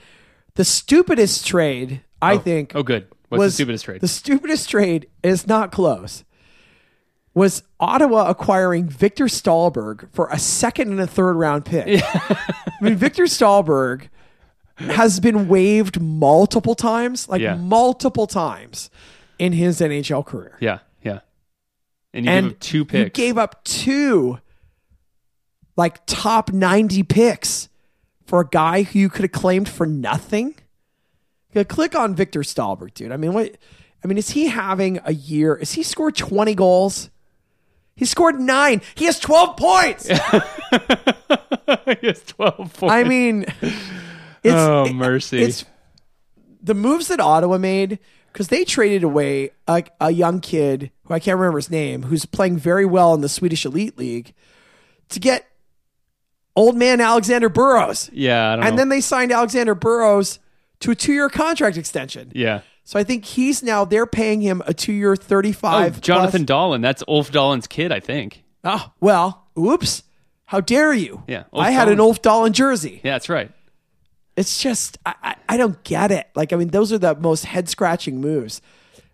[0.55, 3.07] The stupidest trade, I oh, think, Oh, good.
[3.29, 4.01] What's was the stupidest trade?
[4.01, 6.23] The stupidest trade is not close.
[7.33, 12.01] Was Ottawa acquiring Viktor Stalberg for a second and a third round pick?
[12.03, 12.37] I
[12.81, 14.07] mean, Viktor Stalberg
[14.77, 17.55] has been waived multiple times, like Yeah.
[17.55, 18.89] multiple times
[19.39, 20.57] in his NHL career.
[20.59, 21.19] yeah, yeah.
[22.13, 23.17] And you and give him two You picks.
[23.17, 24.39] gave up two,
[25.75, 27.69] like top ninety picks
[28.25, 30.55] for a guy who you could have claimed for nothing.
[31.69, 33.11] Click on Viktor Stalberg, dude.
[33.11, 33.57] I mean, what?
[34.03, 35.55] I mean, is he having a year?
[35.55, 37.09] Is he scored twenty goals?
[37.95, 38.81] He scored nine.
[38.93, 40.07] He has twelve points.
[40.07, 40.15] he
[42.07, 42.83] has twelve points.
[42.93, 43.45] I mean,
[44.43, 45.41] it's oh it- mercy.
[45.41, 45.65] it's
[46.61, 47.97] the moves that Ottawa made
[48.37, 52.27] because they traded away a, a young kid who I can't remember his name, who's
[52.27, 54.35] playing very well in the Swedish Elite League,
[55.09, 55.47] to get
[56.55, 58.67] old man Alexander Burrows, yeah, I don't know.
[58.69, 60.37] and then they signed Alexander Burrows
[60.81, 62.31] to a two-year contract extension.
[62.35, 62.61] yeah.
[62.83, 65.99] So I think he's now they're paying him a two-year, Oh, thirty-five.
[65.99, 66.81] Jonathan Dahlen.
[66.83, 68.43] That's Ulf Dahlen's kid, I think.
[68.61, 70.03] plus- Oh well, oops!
[70.45, 71.23] How dare you?
[71.27, 71.99] Yeah, Ulf I had an.
[71.99, 73.01] Ulf Dahlen jersey.
[73.03, 73.51] Yeah, that's right.
[74.37, 76.27] It's just I, I, I don't get it.
[76.35, 78.61] Like I mean, those are the most head scratching moves.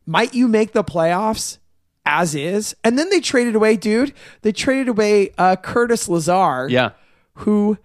[0.05, 1.57] Might you make the playoffs?
[2.05, 4.11] as is, and then they traded away, dude.
[4.41, 6.89] They traded away uh, Curtis Lazar, Yeah.
[7.35, 7.77] who,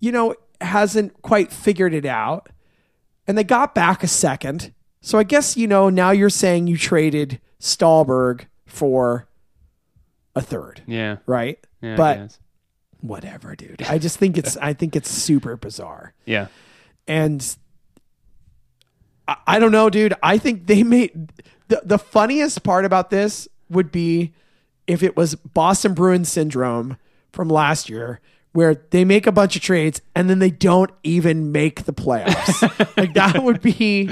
[0.00, 2.48] you know, hasn't quite figured it out,
[3.28, 4.74] and they got back a second.
[5.00, 9.28] So I guess you know now you're saying you traded Stalberg for
[10.34, 11.18] a third, Yeah.
[11.26, 11.64] right?
[11.80, 11.94] Yeah.
[11.94, 12.38] But.
[13.08, 13.82] Whatever, dude.
[13.82, 16.12] I just think it's I think it's super bizarre.
[16.24, 16.48] yeah.
[17.08, 17.44] And
[19.28, 20.14] I, I don't know, dude.
[20.22, 21.32] I think they made
[21.68, 24.32] the the funniest part about this would be
[24.86, 26.96] if it was Boston Bruins syndrome
[27.32, 28.20] from last year
[28.52, 32.62] where they make a bunch of trades and then they don't even make the playoffs.
[32.96, 34.08] like that would be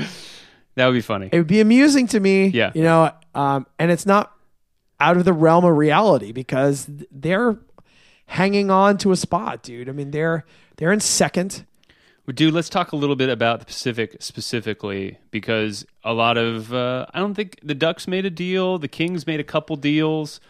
[0.75, 1.31] That would be funny.
[1.33, 2.49] it would be amusing to me.
[2.49, 2.71] Yeah.
[2.75, 4.33] You know, um, and it's not
[5.01, 7.57] out of the realm of reality because they're
[8.27, 9.89] hanging on to a spot, dude.
[9.89, 10.45] I mean, they're
[10.77, 11.65] they're in second.
[12.33, 17.07] Dude, let's talk a little bit about the Pacific specifically because a lot of uh,
[17.13, 20.41] I don't think the Ducks made a deal, the Kings made a couple deals.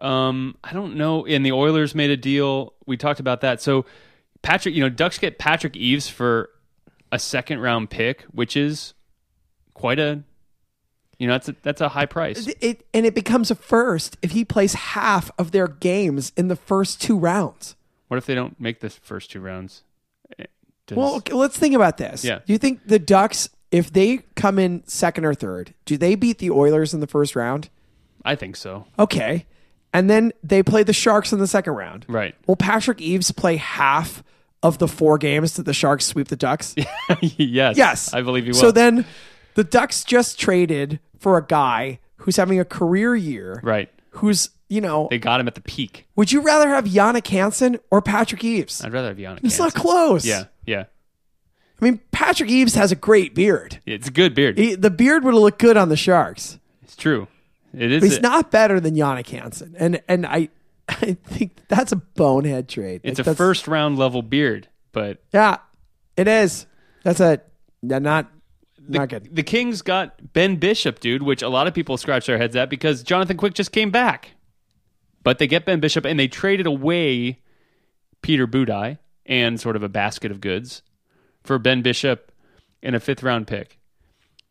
[0.00, 2.74] Um, I don't know, and the Oilers made a deal.
[2.86, 3.60] We talked about that.
[3.60, 3.86] So
[4.42, 6.50] Patrick, you know, Ducks get Patrick Eaves for
[7.10, 8.94] a second round pick, which is
[9.72, 10.22] quite a
[11.24, 12.46] you know, that's a, that's a high price.
[12.60, 16.54] It and it becomes a first if he plays half of their games in the
[16.54, 17.76] first two rounds.
[18.08, 19.84] What if they don't make the first two rounds?
[20.38, 20.44] Eh,
[20.86, 22.26] Does, Well, okay, let's think about this.
[22.26, 22.40] Yeah.
[22.44, 26.40] Do you think the Ducks, if they come in second or third, do they beat
[26.40, 27.70] the Oilers in the first round?
[28.22, 28.84] I think so.
[28.98, 29.46] Okay.
[29.94, 32.04] And then they play the Sharks in the second round.
[32.06, 32.34] Right.
[32.46, 34.22] Will Patrick Eaves play half
[34.62, 36.74] of the four games that the Sharks sweep the Ducks?
[37.22, 37.78] yes.
[37.78, 38.12] Yes.
[38.12, 38.58] I believe he will.
[38.58, 39.06] So then
[39.54, 43.60] the Ducks just traded for a guy who's having a career year.
[43.64, 43.88] right.
[44.18, 46.06] Who's, you know, They got him at the peak.
[46.14, 48.84] would you rather have Jannik Hansen or Patrick Eaves?
[48.84, 49.40] I'd rather have Jannik.
[49.42, 49.80] It's not Hansen.
[49.80, 50.24] close.
[50.26, 50.84] Yeah, yeah.
[51.80, 53.80] I mean, Patrick Eaves has a great beard.
[53.86, 54.56] It's a good beard.
[54.58, 56.58] He, the beard would have looked good on the Sharks.
[56.82, 57.26] It's true.
[57.76, 58.00] It is.
[58.02, 59.74] But he's a- not better than Jannik Hansen.
[59.78, 60.50] And and I
[60.88, 63.00] I think that's a bonehead trade.
[63.02, 65.56] It's Like, a that's- first round level beard, but Yeah,
[66.16, 66.66] it is.
[67.02, 67.40] That's a
[67.82, 68.30] yeah, not
[68.88, 69.34] not good.
[69.34, 72.68] the Kings got Ben Bishop, dude, which a lot of people scratch their heads at
[72.70, 74.32] because Jonathan Quick just came back.
[75.22, 77.40] But they get Ben Bishop and they traded away
[78.22, 80.82] Peter Budaj and sort of a basket of goods
[81.42, 82.30] for Ben Bishop
[82.82, 83.78] and a fifth round pick.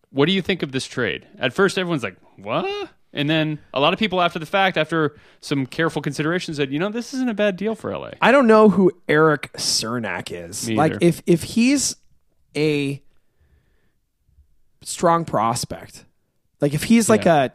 [0.09, 1.27] What do you think of this trade?
[1.37, 5.15] At first, everyone's like, "What?" And then a lot of people, after the fact, after
[5.39, 8.47] some careful consideration, said, "You know, this isn't a bad deal for LA." I don't
[8.47, 10.67] know who Erik Cernak is.
[10.67, 10.99] Me like either.
[11.01, 11.95] if if he's
[12.55, 13.02] a
[14.83, 16.05] strong prospect,
[16.61, 17.45] like if he's like Yeah.
[17.45, 17.49] a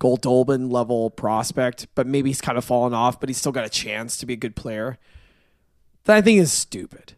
[0.00, 3.70] Goldobin level prospect, but maybe he's kind of fallen off, but he's still got a
[3.70, 4.98] chance to be a good player,
[6.04, 7.14] that I think is stupid.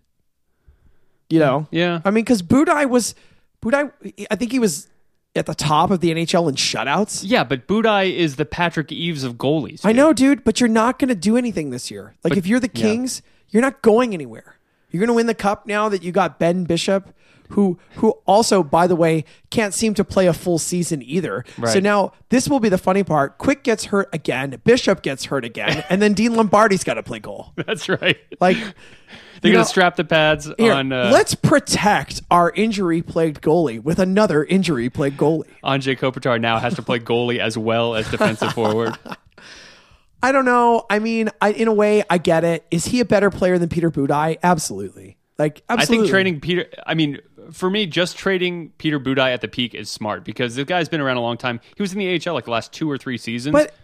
[1.29, 1.67] You know?
[1.71, 2.01] Yeah.
[2.05, 3.15] I mean, because Budaj was
[3.61, 3.91] Budaj.
[4.31, 4.89] I think he was
[5.35, 7.23] at the top of the NHL in shutouts.
[7.25, 9.81] Yeah, but Budaj is the Patrick Eaves of goalies.
[9.85, 12.15] I know, dude, but you're not going to do anything this year.
[12.23, 12.83] Like, But- if you're the yeah.
[12.83, 14.57] Kings, you're not going anywhere.
[14.91, 17.13] You're going to win the cup now that you got Ben Bishop,
[17.51, 21.45] who who also, by the way, can't seem to play a full season either.
[21.67, 23.39] So now this will be the funny part.
[23.39, 24.61] Quick gets hurt again.
[24.65, 27.53] Bishop gets hurt again, and then Dean Lombardi's got to play goal.
[27.67, 28.19] That's right.
[28.41, 28.59] Like.
[29.43, 33.99] They're gonna know, strap the pads here, on uh, let's protect our injury-plagued goalie with
[33.99, 35.45] another injury-plagued goalie.
[35.63, 38.99] Anze Kopitar now has to play goalie as well as defensive forward.
[40.23, 40.87] I don't know.
[40.89, 42.67] I mean, I, in a way, I get it.
[42.71, 44.39] Is he a better player than Peter Budaj?
[44.43, 45.19] Absolutely.
[45.39, 46.07] Like, I absolutely.
[46.07, 46.67] think training Peter.
[46.87, 47.19] I mean,
[47.53, 51.01] for me, just trading Peter Budaj at the peak is smart because the guy's been
[51.01, 51.61] around a long time.
[51.77, 53.53] He was in the AHL like the last two or three seasons.
[53.53, 53.75] But-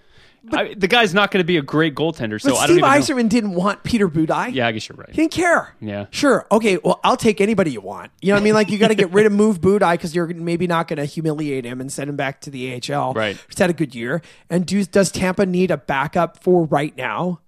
[0.50, 2.40] I, the guy's not going to be a great goaltender.
[2.40, 2.96] So But I don't Steve even know.
[2.96, 4.52] Yzerman didn't want Peter Budaj.
[4.54, 5.08] Yeah, I guess you're right.
[5.08, 5.74] He didn't care.
[5.80, 6.06] Yeah.
[6.10, 6.46] Sure.
[6.50, 6.78] Okay.
[6.82, 8.10] Well, I'll take anybody you want.
[8.20, 8.54] You know what I mean?
[8.54, 11.04] Like, you got to get rid of Move Budaj because you're maybe not going to
[11.04, 13.12] humiliate him and send him back to the AHL.
[13.12, 13.38] Right.
[13.48, 14.20] He's had a good year.
[14.50, 17.40] And do, does Tampa need a backup for right now?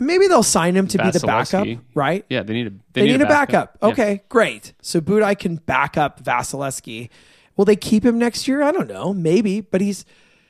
[0.00, 2.24] Maybe they'll sign him to be the backup, right?
[2.28, 3.78] Yeah, they need a they, They, need, a backup.
[3.82, 3.88] Yeah.
[3.88, 4.72] Okay, great.
[4.80, 7.10] So Budaj can back up Vasilevskiy.
[7.56, 8.62] Will they keep him next year?
[8.62, 9.12] I don't know.
[9.12, 10.04] Maybe, but he's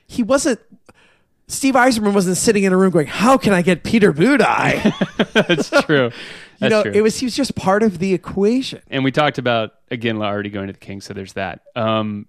[0.06, 0.60] he wasn't.
[1.50, 5.70] Steve Yzerman wasn't sitting in a room going, "How can I get Peter Budaj?" That's
[5.84, 6.10] true.
[6.58, 6.92] That's you know, true.
[6.92, 8.82] it was he was just part of the equation.
[8.90, 11.62] and we talked about again already going to the Kings, so there's that.
[11.76, 12.26] Um,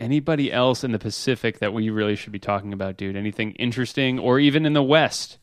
[0.00, 3.16] anybody else in the Pacific that we really should be talking about, dude?
[3.16, 5.38] Anything interesting, or even in the West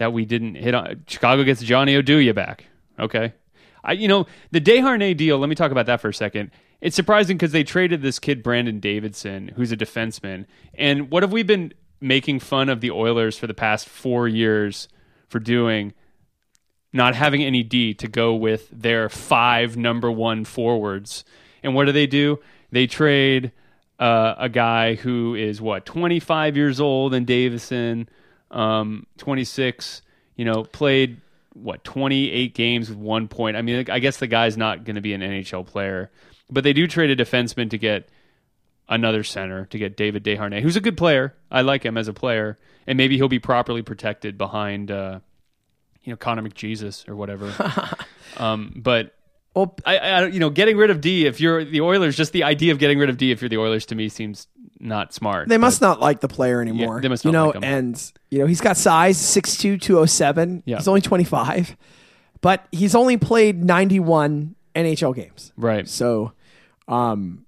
[0.00, 1.04] that we didn't hit on?
[1.06, 2.66] Chicago gets Johnny Oduya back.
[2.98, 3.32] Okay,
[3.84, 5.38] I you know the Desharnais deal.
[5.38, 6.50] Let me talk about that for a second.
[6.80, 11.30] It's surprising because they traded this kid Brandon Davidson, who's a defenseman, and what have
[11.30, 14.88] we been making fun of the Oilers for the past four years
[15.28, 15.94] for doing?
[16.92, 21.24] not having any D to go with their five number one forwards.
[21.62, 22.40] And what do they do?
[22.72, 23.52] They trade
[23.98, 28.08] uh, a guy who is what 25 years old and Davison,
[28.50, 30.02] um, 26.
[30.36, 31.20] You know, played
[31.52, 33.56] what 28 games with one point.
[33.56, 36.10] I mean, I guess the guy's not going to be an NHL player,
[36.50, 38.08] but they do trade a defenseman to get
[38.88, 41.34] another center to get David Desharnais, who's a good player.
[41.50, 45.20] I like him as a player, and maybe he'll be properly protected behind, uh,
[46.02, 47.52] you know, Connor McJesus or whatever.
[48.36, 49.14] um, but
[49.54, 52.44] Well, I, I, you know, getting rid of D if you're the Oilers, just the
[52.44, 54.48] idea of getting rid of D if you're the Oilers to me seems
[54.80, 55.48] not smart.
[55.48, 57.00] They must not like the player anymore.
[57.00, 57.64] they must you not know, like him.
[57.64, 60.62] and you know he's got size 6'2", 207.
[60.66, 60.76] Yeah.
[60.76, 61.76] He's only twenty five,
[62.40, 65.52] but he's only played ninety one NHL games.
[65.56, 65.86] right.
[65.88, 66.32] So,
[66.88, 67.44] um,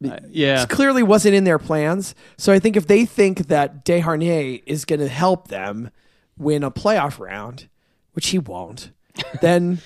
[0.00, 0.62] Yeah.
[0.64, 2.14] it clearly wasn't in their plans.
[2.36, 5.90] So I think if they think that Desharnais is going to help them
[6.36, 7.68] win a playoff round,
[8.12, 8.90] which he won't,
[9.40, 9.80] then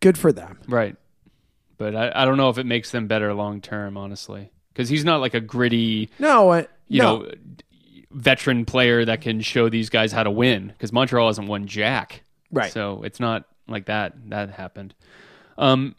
[0.00, 0.58] good for them.
[0.68, 0.96] Right.
[1.78, 5.04] But I, I don't know if it makes them better long term, honestly, because he's
[5.06, 7.18] not like a gritty, No, uh, you no.
[7.22, 7.32] know,
[8.10, 10.68] veteran player that can show these guys how to win.
[10.68, 12.22] Because Montreal hasn't won jack,
[12.52, 12.70] Right.
[12.72, 14.12] So it's not like that.
[14.30, 14.94] That happened.
[15.58, 15.96] Um,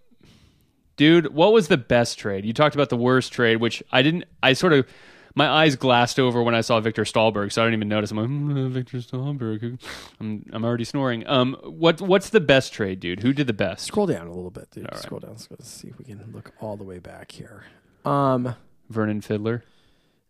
[0.96, 2.46] dude, what was the best trade?
[2.46, 4.26] You talked about the worst trade, which I didn't.
[4.44, 4.88] I sort of
[5.36, 8.10] my eyes glassed over when I saw Viktor Stalberg, so I didn't even notice.
[8.12, 9.80] I'm like, "Hmm, Viktor Stalberg.
[10.20, 11.28] I'm I'm already snoring.
[11.28, 13.20] Um, what what's the best trade, dude?
[13.22, 13.86] Who did the best?
[13.86, 14.88] Scroll down a little bit, dude.
[14.96, 15.32] Scroll down.
[15.32, 17.66] Let's go see if we can look all the way back here.
[18.06, 18.56] Um,
[18.90, 19.64] Vernon Fiddler.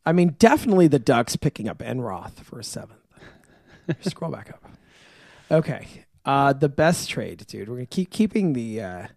[0.05, 2.99] I mean, definitely the Ducks picking up Enroth for a seventh.
[4.01, 4.63] Scroll back up.
[5.51, 6.05] Okay.
[6.25, 7.69] Uh, the best trade, dude.
[7.69, 9.07] We're gonna keep keeping the uh,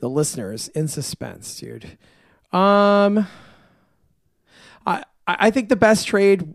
[0.00, 1.96] the listeners in suspense, dude.
[2.52, 3.26] Um,
[4.86, 6.54] I I think the best trade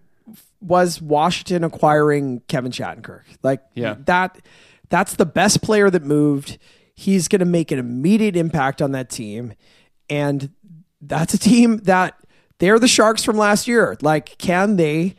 [0.61, 3.23] was Washington acquiring Kevin Shattenkirk.
[3.43, 3.95] Like Yeah.
[4.05, 4.39] that
[4.89, 6.57] that's the best player that moved.
[6.93, 9.53] He's going to make an immediate impact on that team
[10.09, 10.49] and
[11.07, 12.19] that's a team that
[12.59, 13.97] they're the Sharks from last year.
[14.01, 15.15] Like can they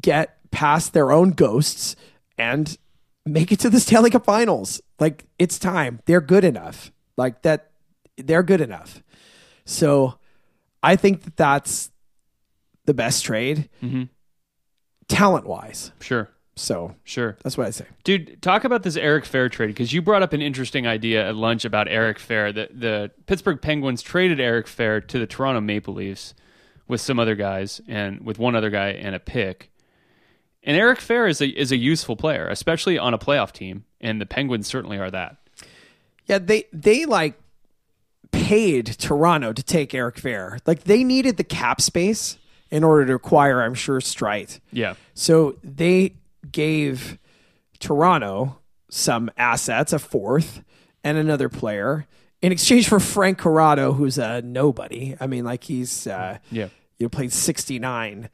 [0.00, 1.96] get past their own ghosts
[2.38, 2.76] and
[3.24, 4.80] make it to the Stanley Cup Finals?
[4.98, 6.00] Like it's time.
[6.06, 6.92] They're good enough.
[7.16, 7.70] Like that
[8.16, 9.02] they're good enough.
[9.64, 10.18] So
[10.82, 11.90] I think that that's
[12.84, 14.04] the best trade mm-hmm.
[15.08, 15.92] talent wise.
[16.00, 17.38] Sure, So sure.
[17.42, 17.86] that's what I say.
[18.04, 21.34] Dude, talk about this Eric Fehr trade because you brought up an interesting idea at
[21.34, 22.54] lunch about Eric Fehr.
[22.54, 26.34] The the Pittsburgh Penguins traded Eric Fehr to the Toronto Maple Leafs
[26.88, 29.70] with some other guys and with one other guy and a pick.
[30.62, 34.20] And Eric Fehr is a is a useful player, especially on a playoff team, and
[34.20, 35.36] the Penguins certainly are that.
[36.26, 37.40] Yeah, they they like
[38.30, 40.58] paid Toronto to take Eric Fehr.
[40.66, 42.38] Like they needed the cap space
[42.70, 44.60] in order to acquire, I'm sure, Streit.
[44.70, 44.94] Yeah.
[45.14, 46.14] So they
[46.50, 47.18] gave
[47.78, 50.62] Toronto some assets, a fourth,
[51.04, 52.06] and another player
[52.40, 55.16] in exchange for Frank Corrado, who's a nobody.
[55.20, 56.68] I mean, like he's uh, Yeah.
[56.98, 58.28] you know played 69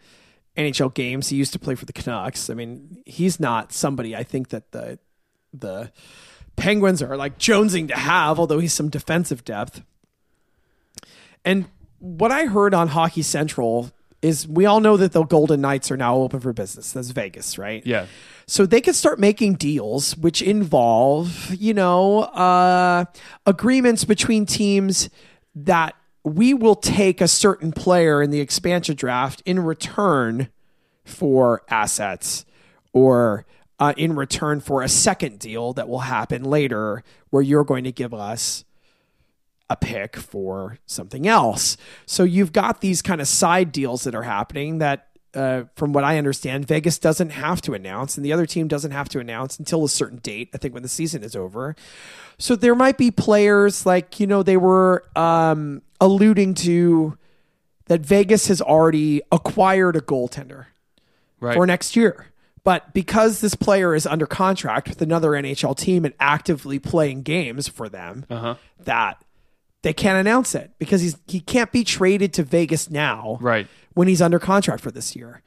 [0.57, 1.29] NHL games.
[1.29, 2.49] He used to play for the Canucks.
[2.51, 4.99] I mean, he's not somebody I think that the
[5.53, 5.93] the
[6.57, 9.83] Penguins are like jonesing to have, although he's some defensive depth.
[11.45, 11.67] And
[12.01, 13.91] what I heard on Hockey Central
[14.21, 16.93] is we all know that the Golden Knights are now open for business.
[16.93, 17.87] That's Vegas, right?
[17.87, 18.07] Yeah.
[18.47, 23.05] So they could start making deals which involve, you know, uh,
[23.47, 25.09] agreements between teams
[25.55, 25.95] that
[26.25, 30.49] we will take a certain player in the expansion draft in return
[31.05, 32.45] for assets
[32.93, 33.47] or
[33.79, 37.93] uh, in return for a second deal that will happen later where you're going to
[37.93, 38.65] give us
[39.71, 41.77] a pick for something else.
[42.07, 46.05] So you've got these kind of side deals that are happening that, uh, from what
[46.05, 49.59] I understand, Vegas doesn't have to announce and the other team doesn't have to announce
[49.59, 51.77] until a certain date, I think when the season is over.
[52.39, 57.19] So there might be players like, you know, they were um, alluding to
[57.87, 60.67] that Vegas has already acquired a goaltender
[61.41, 61.55] Right.
[61.55, 62.27] for next year.
[62.65, 67.69] But because this player is under contract with another NHL team and actively playing games
[67.69, 68.57] for them, Uh-huh.
[68.81, 69.23] that
[69.83, 73.67] they can't announce it because he's he can't be traded to Vegas now Right.
[73.95, 75.43] when he's under contract for this year.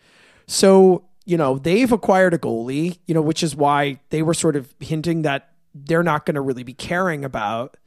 [0.47, 4.55] So, you know, they've acquired a goalie, you know, which is why they were sort
[4.55, 7.77] of hinting that they're not going to really be caring about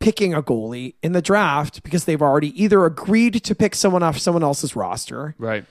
[0.00, 4.18] picking a goalie in the draft because they've already either agreed to pick someone off
[4.18, 5.64] someone else's roster Right.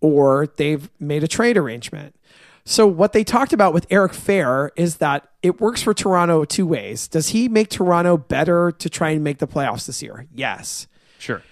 [0.00, 2.16] or they've made a trade arrangement.
[2.64, 6.66] So what they talked about with Eric Fehr is that it works for Toronto two
[6.66, 7.08] ways.
[7.08, 10.26] Does he make Toronto better to try and make the playoffs this year?
[10.32, 10.86] Yes.
[11.18, 11.42] Sure.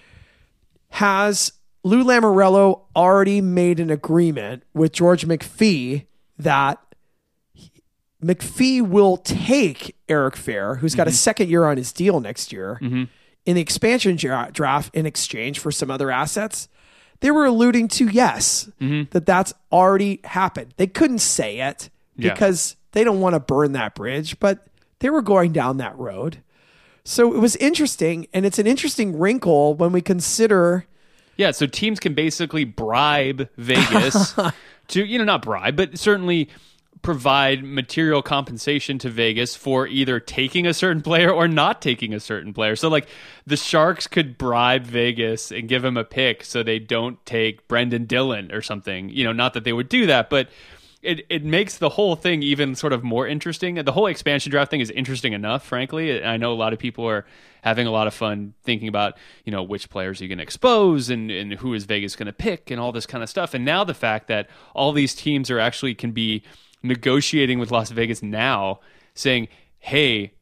[0.89, 1.51] Has
[1.83, 6.05] Lou Lamoriello already made an agreement with George McPhee
[6.37, 6.79] that
[8.23, 11.15] McPhee will take Eric Fehr, who's got a mm-hmm.
[11.15, 13.05] second year on his deal next year, mm-hmm.
[13.45, 16.67] in the expansion draft in exchange for some other assets.
[17.21, 19.09] They were alluding to yes, mm-hmm.
[19.11, 20.73] that that's already happened.
[20.77, 22.33] They couldn't say it Yeah.
[22.33, 24.65] because they don't want to burn that bridge, but
[24.99, 26.41] they were going down that road.
[27.03, 30.85] So it was interesting, and it's an interesting wrinkle when we consider
[31.37, 34.35] Yeah, so teams can basically bribe Vegas
[34.89, 36.49] to, you know, not bribe, but certainly
[37.01, 42.19] provide material compensation to Vegas for either taking a certain player or not taking a
[42.19, 42.75] certain player.
[42.75, 43.07] So, like,
[43.45, 48.05] the Sharks could bribe Vegas and give him a pick so they don't take Brendan
[48.05, 49.09] Dillon or something.
[49.09, 50.49] You know, not that they would do that, but
[51.01, 53.75] it, it makes the whole thing even sort of more interesting.
[53.75, 56.21] The whole expansion draft thing is interesting enough, frankly.
[56.23, 57.25] I know a lot of people are
[57.61, 60.43] having a lot of fun thinking about, you know, which players are you going to
[60.43, 63.53] expose and, and who is Vegas going to pick and all this kind of stuff.
[63.53, 66.43] And now the fact that all these teams are actually can be
[66.83, 68.79] negotiating with Las Vegas now,
[69.13, 69.47] saying,
[69.79, 70.33] hey,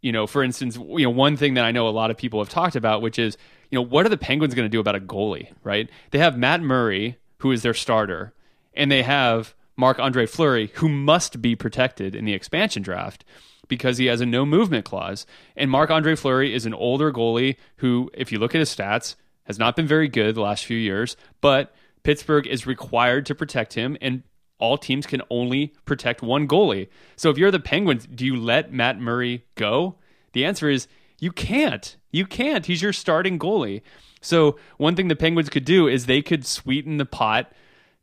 [0.00, 2.40] you know, for instance, you know, one thing that I know a lot of people
[2.40, 3.38] have talked about, which is,
[3.70, 5.88] you know, what are the Penguins going to do about a goalie, right?
[6.10, 8.34] They have Matt Murray, who is their starter,
[8.74, 13.24] and they have Marc Andre Fleury, who must be protected in the expansion draft
[13.66, 15.26] because he has a no movement clause.
[15.56, 19.16] And Marc Andre Fleury is an older goalie who, if you look at his stats,
[19.44, 23.74] has not been very good the last few years, but Pittsburgh is required to protect
[23.74, 24.22] him and
[24.58, 26.88] all teams can only protect one goalie.
[27.16, 29.96] So if you're the Penguins, do you let Matt Murray go?
[30.32, 30.88] The answer is
[31.18, 31.96] you can't.
[32.10, 32.66] You can't.
[32.66, 33.82] He's your starting goalie.
[34.20, 37.52] So one thing the Penguins could do is they could sweeten the pot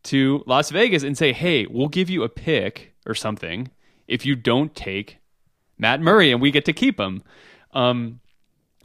[0.03, 3.69] to Las Vegas and say, "Hey, we'll give you a pick or something
[4.07, 5.17] if you don't take
[5.77, 7.23] Matt Murray, and we get to keep him."
[7.73, 8.19] Um,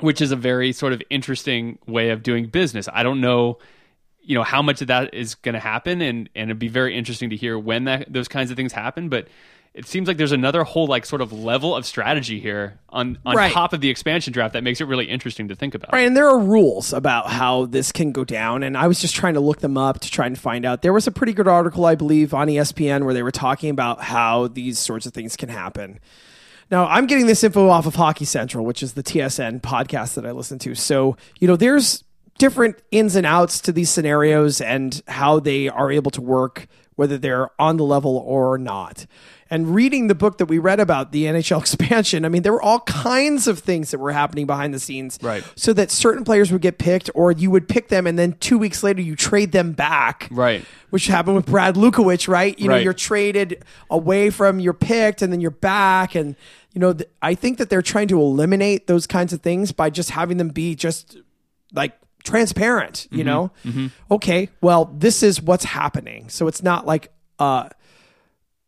[0.01, 2.89] which is a very sort of interesting way of doing business.
[2.93, 3.59] I don't know,
[4.27, 6.97] you know, how much of that is going to happen, and and it'd be very
[6.97, 9.09] interesting to hear when that those kinds of things happen.
[9.09, 9.29] But
[9.73, 13.37] it seems like there's another whole like sort of level of strategy here on on
[13.37, 13.53] Right.
[13.53, 15.93] top of the expansion draft that makes it really interesting to think about.
[15.93, 19.15] Right, and there are rules about how this can go down, and I was just
[19.15, 20.83] trying to look them up to try and find out.
[20.83, 24.01] There was a pretty good article, I believe, on ESPN where they were talking about
[24.01, 26.01] how these sorts of things can happen.
[26.69, 30.27] Now, I'm getting this info off of Hockey Central, which is the TSN podcast that
[30.27, 30.75] I listen to.
[30.75, 32.03] So, you know, there's
[32.39, 37.19] different ins and outs to these scenarios and how they are able to work, whether
[37.19, 39.07] they're on the level or not.
[39.49, 42.63] And reading the book that we read about the NHL expansion, I mean, there were
[42.63, 45.19] all kinds of things that were happening behind the scenes.
[45.23, 45.45] Right.
[45.55, 48.59] So that certain players would get picked, or you would pick them, and then two
[48.59, 50.29] weeks later you trade them back.
[50.33, 50.65] Right.
[50.91, 52.59] Which happened with Brad Lukowich, right?
[52.59, 56.35] You know, you're traded away from your picked, and then you're back, and
[56.73, 59.91] you know, th- I think that they're trying to eliminate those kinds of things by
[59.91, 61.19] just having them be just
[61.73, 63.07] like transparent.
[63.11, 63.51] You know,
[64.11, 67.69] okay, well, this is what's happening, so it's not like uh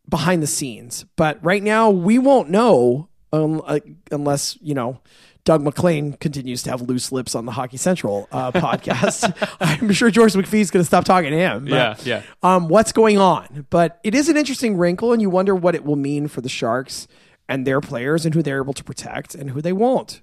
[0.09, 1.05] behind the scenes.
[1.17, 3.81] But right now, we won't know um, uh,
[4.11, 5.01] unless you know.
[5.45, 9.33] Doug MacLean continues to have loose lips on the Hockey Central uh, podcast.
[9.61, 11.65] I'm sure George McPhee's going to stop talking to him.
[11.65, 12.23] but, Yeah, yeah.
[12.43, 13.67] Um, what's going on?
[13.71, 16.51] But it is an interesting wrinkle, and you wonder what it will mean for the
[16.51, 17.09] Sharks
[17.49, 20.21] and their players, and who they're able to protect and who they won't.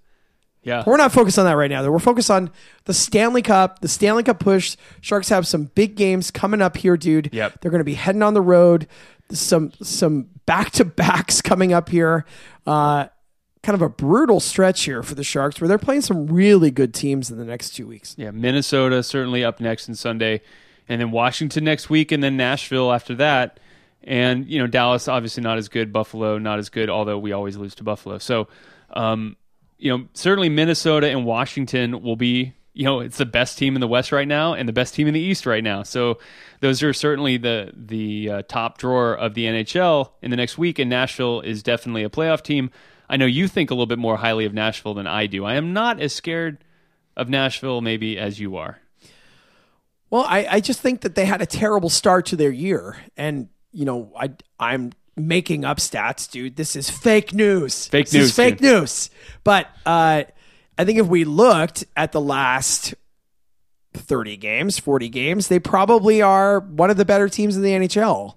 [0.66, 0.84] Yeah.
[0.86, 1.84] We're not focused on that right now.
[1.84, 2.50] Though we're focused on
[2.86, 4.76] the Stanley Cup, the Stanley Cup push.
[5.00, 7.30] Sharks have some big games coming up here, dude.
[7.32, 7.62] Yep.
[7.62, 8.88] They're going to be heading on the road.
[9.32, 12.26] Some some back to backs coming up here.
[12.66, 13.08] Uh,
[13.62, 16.94] kind of a brutal stretch here for the Sharks, where they're playing some really good
[16.94, 18.16] teams in the next two weeks.
[18.18, 20.42] Yeah, Minnesota certainly up next on Sunday,
[20.90, 23.60] and then Washington next week, and then Nashville after that.
[24.04, 27.56] And you know, Dallas obviously not as good, Buffalo not as good, although we always
[27.58, 28.18] lose to Buffalo.
[28.18, 28.48] So,
[28.92, 29.36] um,
[29.86, 32.56] you know, certainly Minnesota and Washington will be.
[32.74, 35.08] You know, it's the best team in the West right now, and the best team
[35.08, 35.84] in the East right now.
[35.84, 36.18] So,
[36.60, 40.80] those are certainly the the uh, top drawer of the NHL in the next week.
[40.80, 42.72] And Nashville is definitely a playoff team.
[43.08, 45.46] I know you think a little bit more highly of Nashville than I do.
[45.46, 46.64] I am not as scared
[47.16, 48.80] of Nashville maybe as you are.
[50.10, 52.98] Well, I, I just think that they had a terrible start to their year.
[53.16, 56.56] And, you know, I, I'm making up stats, dude.
[56.56, 57.88] This is fake news.
[57.88, 58.62] Fake This news, is fake dude.
[58.82, 59.10] news.
[59.44, 60.24] But uh,
[60.78, 62.94] I think if we looked at the last
[63.94, 68.36] 30 games, 40 games, they probably are one of the better teams in the NHL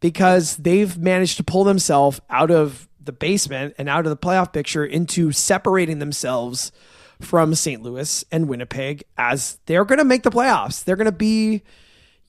[0.00, 4.52] because they've managed to pull themselves out of the basement and out of the playoff
[4.54, 6.72] picture into separating themselves
[7.20, 7.82] from St.
[7.82, 10.82] Louis and Winnipeg as they're going to make the playoffs.
[10.82, 11.62] They're going to be,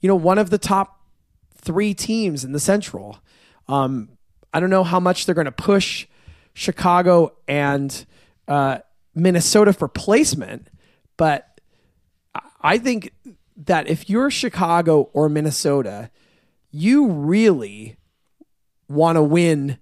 [0.01, 0.99] you know, one of the top
[1.55, 3.19] three teams in the Central.
[3.72, 4.09] Um,
[4.53, 6.07] I don't know how much they're going to push
[6.53, 8.05] Chicago and
[8.47, 8.80] uh,
[9.15, 10.67] Minnesota for placement,
[11.17, 11.47] but
[12.61, 13.13] I- think
[13.65, 16.09] that if you're Chicago or Minnesota,
[16.72, 17.95] you really
[18.89, 19.78] want to win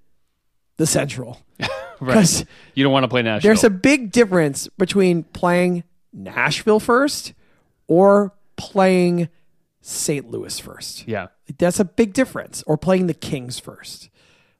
[0.78, 1.42] the Central.
[2.02, 2.46] Right.
[2.76, 3.50] You don't want to play Nashville.
[3.50, 5.84] there's a big difference between playing
[6.14, 7.34] Nashville first
[7.88, 9.28] or playing
[9.82, 10.30] St.
[10.30, 11.08] Louis first.
[11.08, 11.28] yeah.
[11.58, 12.64] That's a big difference.
[12.68, 14.10] Or playing the Kings first.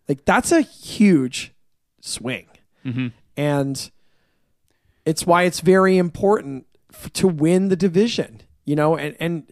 [0.08, 1.54] Like that's a huge
[2.02, 2.48] swing.
[2.86, 3.08] Mm-hmm.
[3.38, 3.92] And
[5.06, 9.52] it's why it's very important f- to win the division, you know, and, and,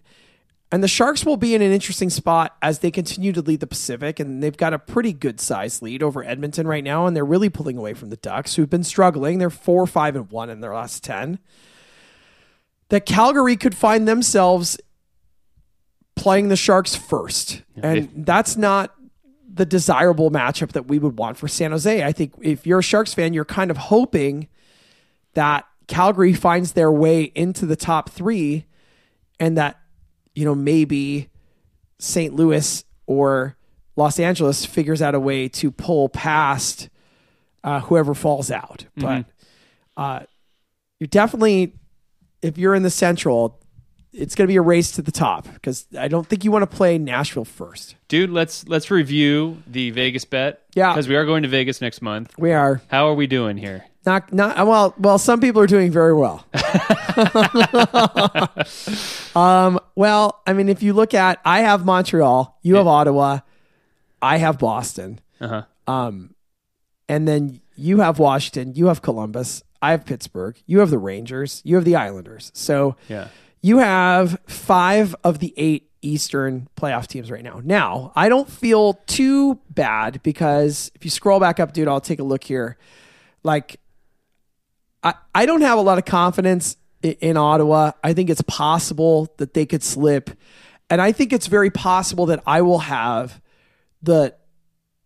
[0.71, 3.67] and the Sharks will be in an interesting spot as they continue to lead the
[3.67, 7.23] Pacific, and they've got a pretty good size lead over Edmonton right now, and they're
[7.23, 9.37] really pulling away from the Ducks, who've been struggling.
[9.37, 11.39] They're four, five, and one in their last ten.
[12.89, 14.77] That Calgary could find themselves
[16.17, 18.93] playing the Sharks first, and that's not
[19.51, 22.03] the desirable matchup that we would want for San Jose.
[22.03, 24.47] I think if you're a Sharks fan, you're kind of hoping
[25.33, 28.65] that Calgary finds their way into the top three
[29.39, 29.79] and that,
[30.35, 31.29] you know, maybe
[31.99, 32.33] St.
[32.35, 33.55] Louis or
[33.95, 36.89] Los Angeles figures out a way to pull past
[37.63, 38.85] uh, whoever falls out.
[38.95, 39.25] But
[39.95, 40.19] uh,
[40.99, 41.73] you're definitely,
[42.41, 43.59] if you're in the Central,
[44.13, 46.69] it's going to be a race to the top because I don't think you want
[46.69, 47.95] to play Nashville first.
[48.07, 50.61] Dude, let's let's review the Vegas bet.
[50.75, 50.93] Yeah.
[50.93, 52.33] Because we are going to Vegas next month.
[52.37, 53.85] We are How are we doing here?
[54.05, 54.93] not not well.
[54.97, 56.45] Well, some people are doing very well.
[59.35, 59.79] um.
[59.95, 63.39] Well, I mean, if you look at, I have Montreal, you have Ottawa,
[64.21, 65.63] I have Boston, Uh-huh.
[65.91, 66.35] um,
[67.09, 71.61] and then you have Washington, you have Columbus, I have Pittsburgh, you have the Rangers,
[71.65, 72.51] you have the Islanders.
[72.53, 73.27] So Yeah.
[73.61, 77.59] You have five of the eight Eastern playoff teams right now.
[77.63, 82.19] Now, I don't feel too bad because if you scroll back up, dude, I'll take
[82.19, 82.77] a look here.
[83.43, 83.79] Like,
[85.03, 87.91] I, I don't have a lot of confidence in, in Ottawa.
[88.03, 90.29] I think it's possible that they could slip.
[90.89, 93.41] And I think it's very possible that I will have
[94.01, 94.35] the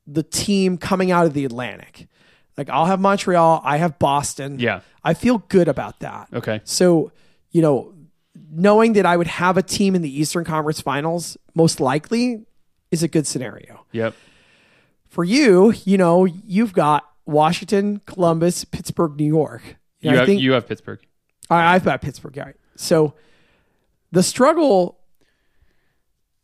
[0.07, 2.07] the team coming out of the Atlantic.
[2.57, 4.59] Like I'll have Montreal, I have Boston.
[4.59, 4.81] Yeah.
[5.03, 6.27] I feel good about that.
[6.33, 6.61] Okay.
[6.63, 7.11] So,
[7.51, 7.93] you know,
[8.53, 12.45] knowing that I would have a team in the Eastern Conference Finals most likely
[12.91, 13.85] is a good scenario.
[13.93, 14.13] Yep.
[15.07, 19.77] For you, you know, you've got Washington, Columbus, Pittsburgh, New York.
[20.01, 20.99] You have think you have Pittsburgh.
[21.49, 22.35] I, I've got Pittsburgh.
[22.35, 22.55] Right.
[22.75, 23.13] So
[24.11, 24.99] the struggle,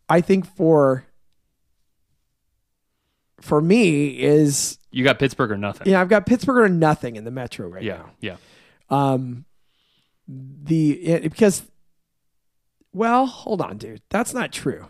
[0.07, 1.03] I think for
[3.41, 5.87] for me is You got Pittsburgh or nothing.
[5.87, 7.97] Yeah, I've got Pittsburgh or nothing in the Metro right Yeah.
[7.97, 8.09] now.
[8.19, 8.35] Yeah.
[8.89, 9.45] Um,
[10.27, 11.63] the it, because,
[12.93, 14.87] well, hold on, dude, that's not true.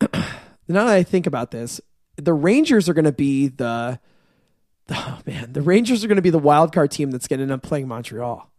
[0.00, 0.08] now
[0.68, 1.80] that I think about this,
[2.16, 3.98] the Rangers are going to be the,
[4.90, 7.44] oh man, the Rangers are going to be the wild card team that's going to
[7.44, 8.52] end up playing Montreal.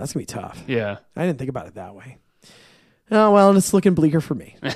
[0.00, 0.64] That's gonna be tough.
[0.66, 0.96] Yeah.
[1.14, 2.16] I didn't think about it that way.
[3.10, 4.56] Oh well, it's looking bleaker for me.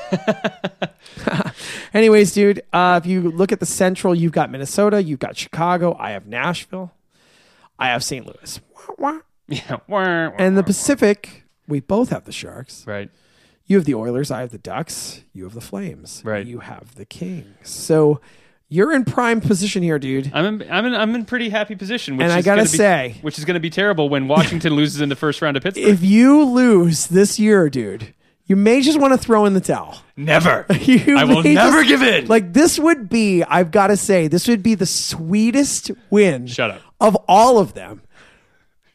[1.94, 5.96] Anyways, dude, uh, if you look at the Central, you've got Minnesota, you've got Chicago.
[5.98, 6.92] I have Nashville.
[7.78, 8.26] I have St.
[8.26, 8.60] Louis.
[8.74, 9.18] Wah, wah.
[9.48, 10.30] Yeah.
[10.38, 12.84] And the Pacific, we both have the Sharks.
[12.86, 13.10] right.
[13.66, 14.30] You have the Oilers.
[14.30, 15.22] I have the Ducks.
[15.32, 16.20] You have the Flames.
[16.22, 16.44] Right.
[16.46, 17.54] You have the Kings.
[17.62, 18.20] So
[18.68, 20.30] you're in prime position here, dude.
[20.34, 22.18] I'm in, I'm in I'm in pretty happy position.
[22.18, 24.74] Which And I is gotta be- say- which is going to be terrible when Washington
[24.76, 25.88] loses in the first round of Pittsburgh.
[25.88, 28.12] If you lose this year, dude,
[28.44, 29.96] you may just want to throw in the towel.
[30.14, 30.66] never.
[30.80, 32.26] You I will never just- give in.
[32.26, 36.70] Like this would be, I've got to say, this would be the sweetest win Shut
[36.70, 36.80] up.
[37.00, 38.02] of all of them.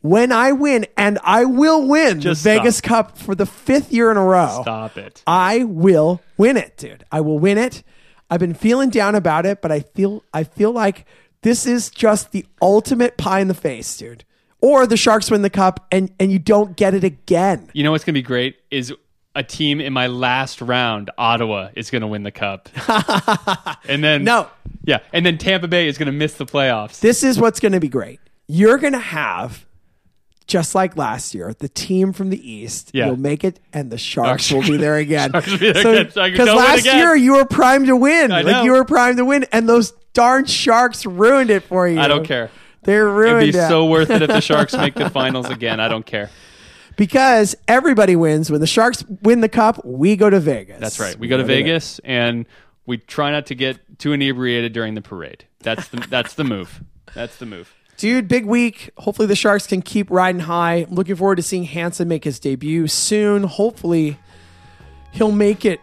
[0.02, 2.88] When I win, and I will win Just the Vegas stop.
[2.88, 4.60] Cup for the fifth year in a row.
[4.62, 5.22] Stop it.
[5.28, 7.04] I will win it, dude.
[7.12, 7.84] I will win it.
[8.30, 11.06] I've been feeling down about it, but I feel I feel like
[11.42, 14.24] this is just the ultimate pie in the face, dude.
[14.62, 17.70] Or the Sharks win the cup and and you don't get it again.
[17.74, 18.94] You know what's going to be great is
[19.36, 22.70] a team in my last round, Ottawa, is going to win the cup.
[23.88, 24.50] and then No.
[24.84, 27.00] yeah, and then Tampa Bay is going to miss the playoffs.
[27.00, 28.20] This is what's going to be great.
[28.48, 29.66] You're going to have
[30.50, 33.08] just like last year, the team from the East Yeah.
[33.10, 35.32] will make it, and the Sharks will be there again.
[35.32, 36.12] Sharks will be there again.
[36.12, 38.32] Sharks Because don't last year you were primed to win.
[38.32, 38.64] I Like know.
[38.64, 42.00] you were primed to win, and those darn Sharks ruined it for you.
[42.00, 42.50] I don't care.
[42.84, 43.68] They're ruined It'd be it.
[43.70, 45.80] so worth it if the Sharks make the finals again.
[45.80, 46.30] I don't care.
[46.98, 48.52] because everybody wins.
[48.52, 50.80] When the Sharks win the cup, we go to Vegas.
[50.80, 51.18] That's right.
[51.18, 52.46] We go to Vegas and
[52.86, 55.46] we try not to get too inebriated during the parade.
[55.60, 56.84] That's the that's the move.
[57.14, 57.74] That's the move.
[58.00, 58.92] Dude, big week.
[58.96, 60.86] Hopefully the Sharks can keep riding high.
[60.88, 63.44] I'm looking forward to seeing Hansen make his debut soon.
[63.44, 64.18] Hopefully
[65.12, 65.82] he'll make it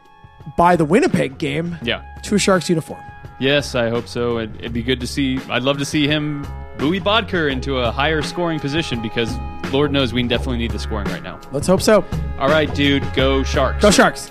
[0.56, 2.00] by the Winnipeg game Yeah.
[2.22, 3.00] to a Sharks uniform.
[3.38, 4.38] Yes, I hope so.
[4.38, 5.38] It'd, it'd be good to see.
[5.50, 6.46] I'd love to see him
[6.78, 9.30] buoy Boedker into a higher scoring position because
[9.70, 11.38] Lord knows we definitely need the scoring right now.
[11.52, 12.02] Let's hope so.
[12.38, 13.82] All right, dude, go Sharks.
[13.82, 14.28] Go Sharks.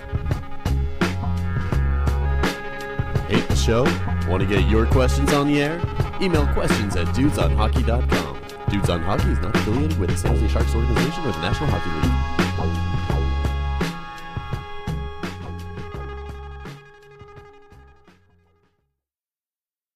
[3.27, 3.83] Hate the show?
[4.27, 5.79] Want to get your questions on the air?
[6.21, 8.39] Email questions at dudesonhockey.com.
[8.69, 11.69] Dudes on Hockey is not affiliated with the San Jose Sharks organization or the National
[11.69, 12.94] Hockey League.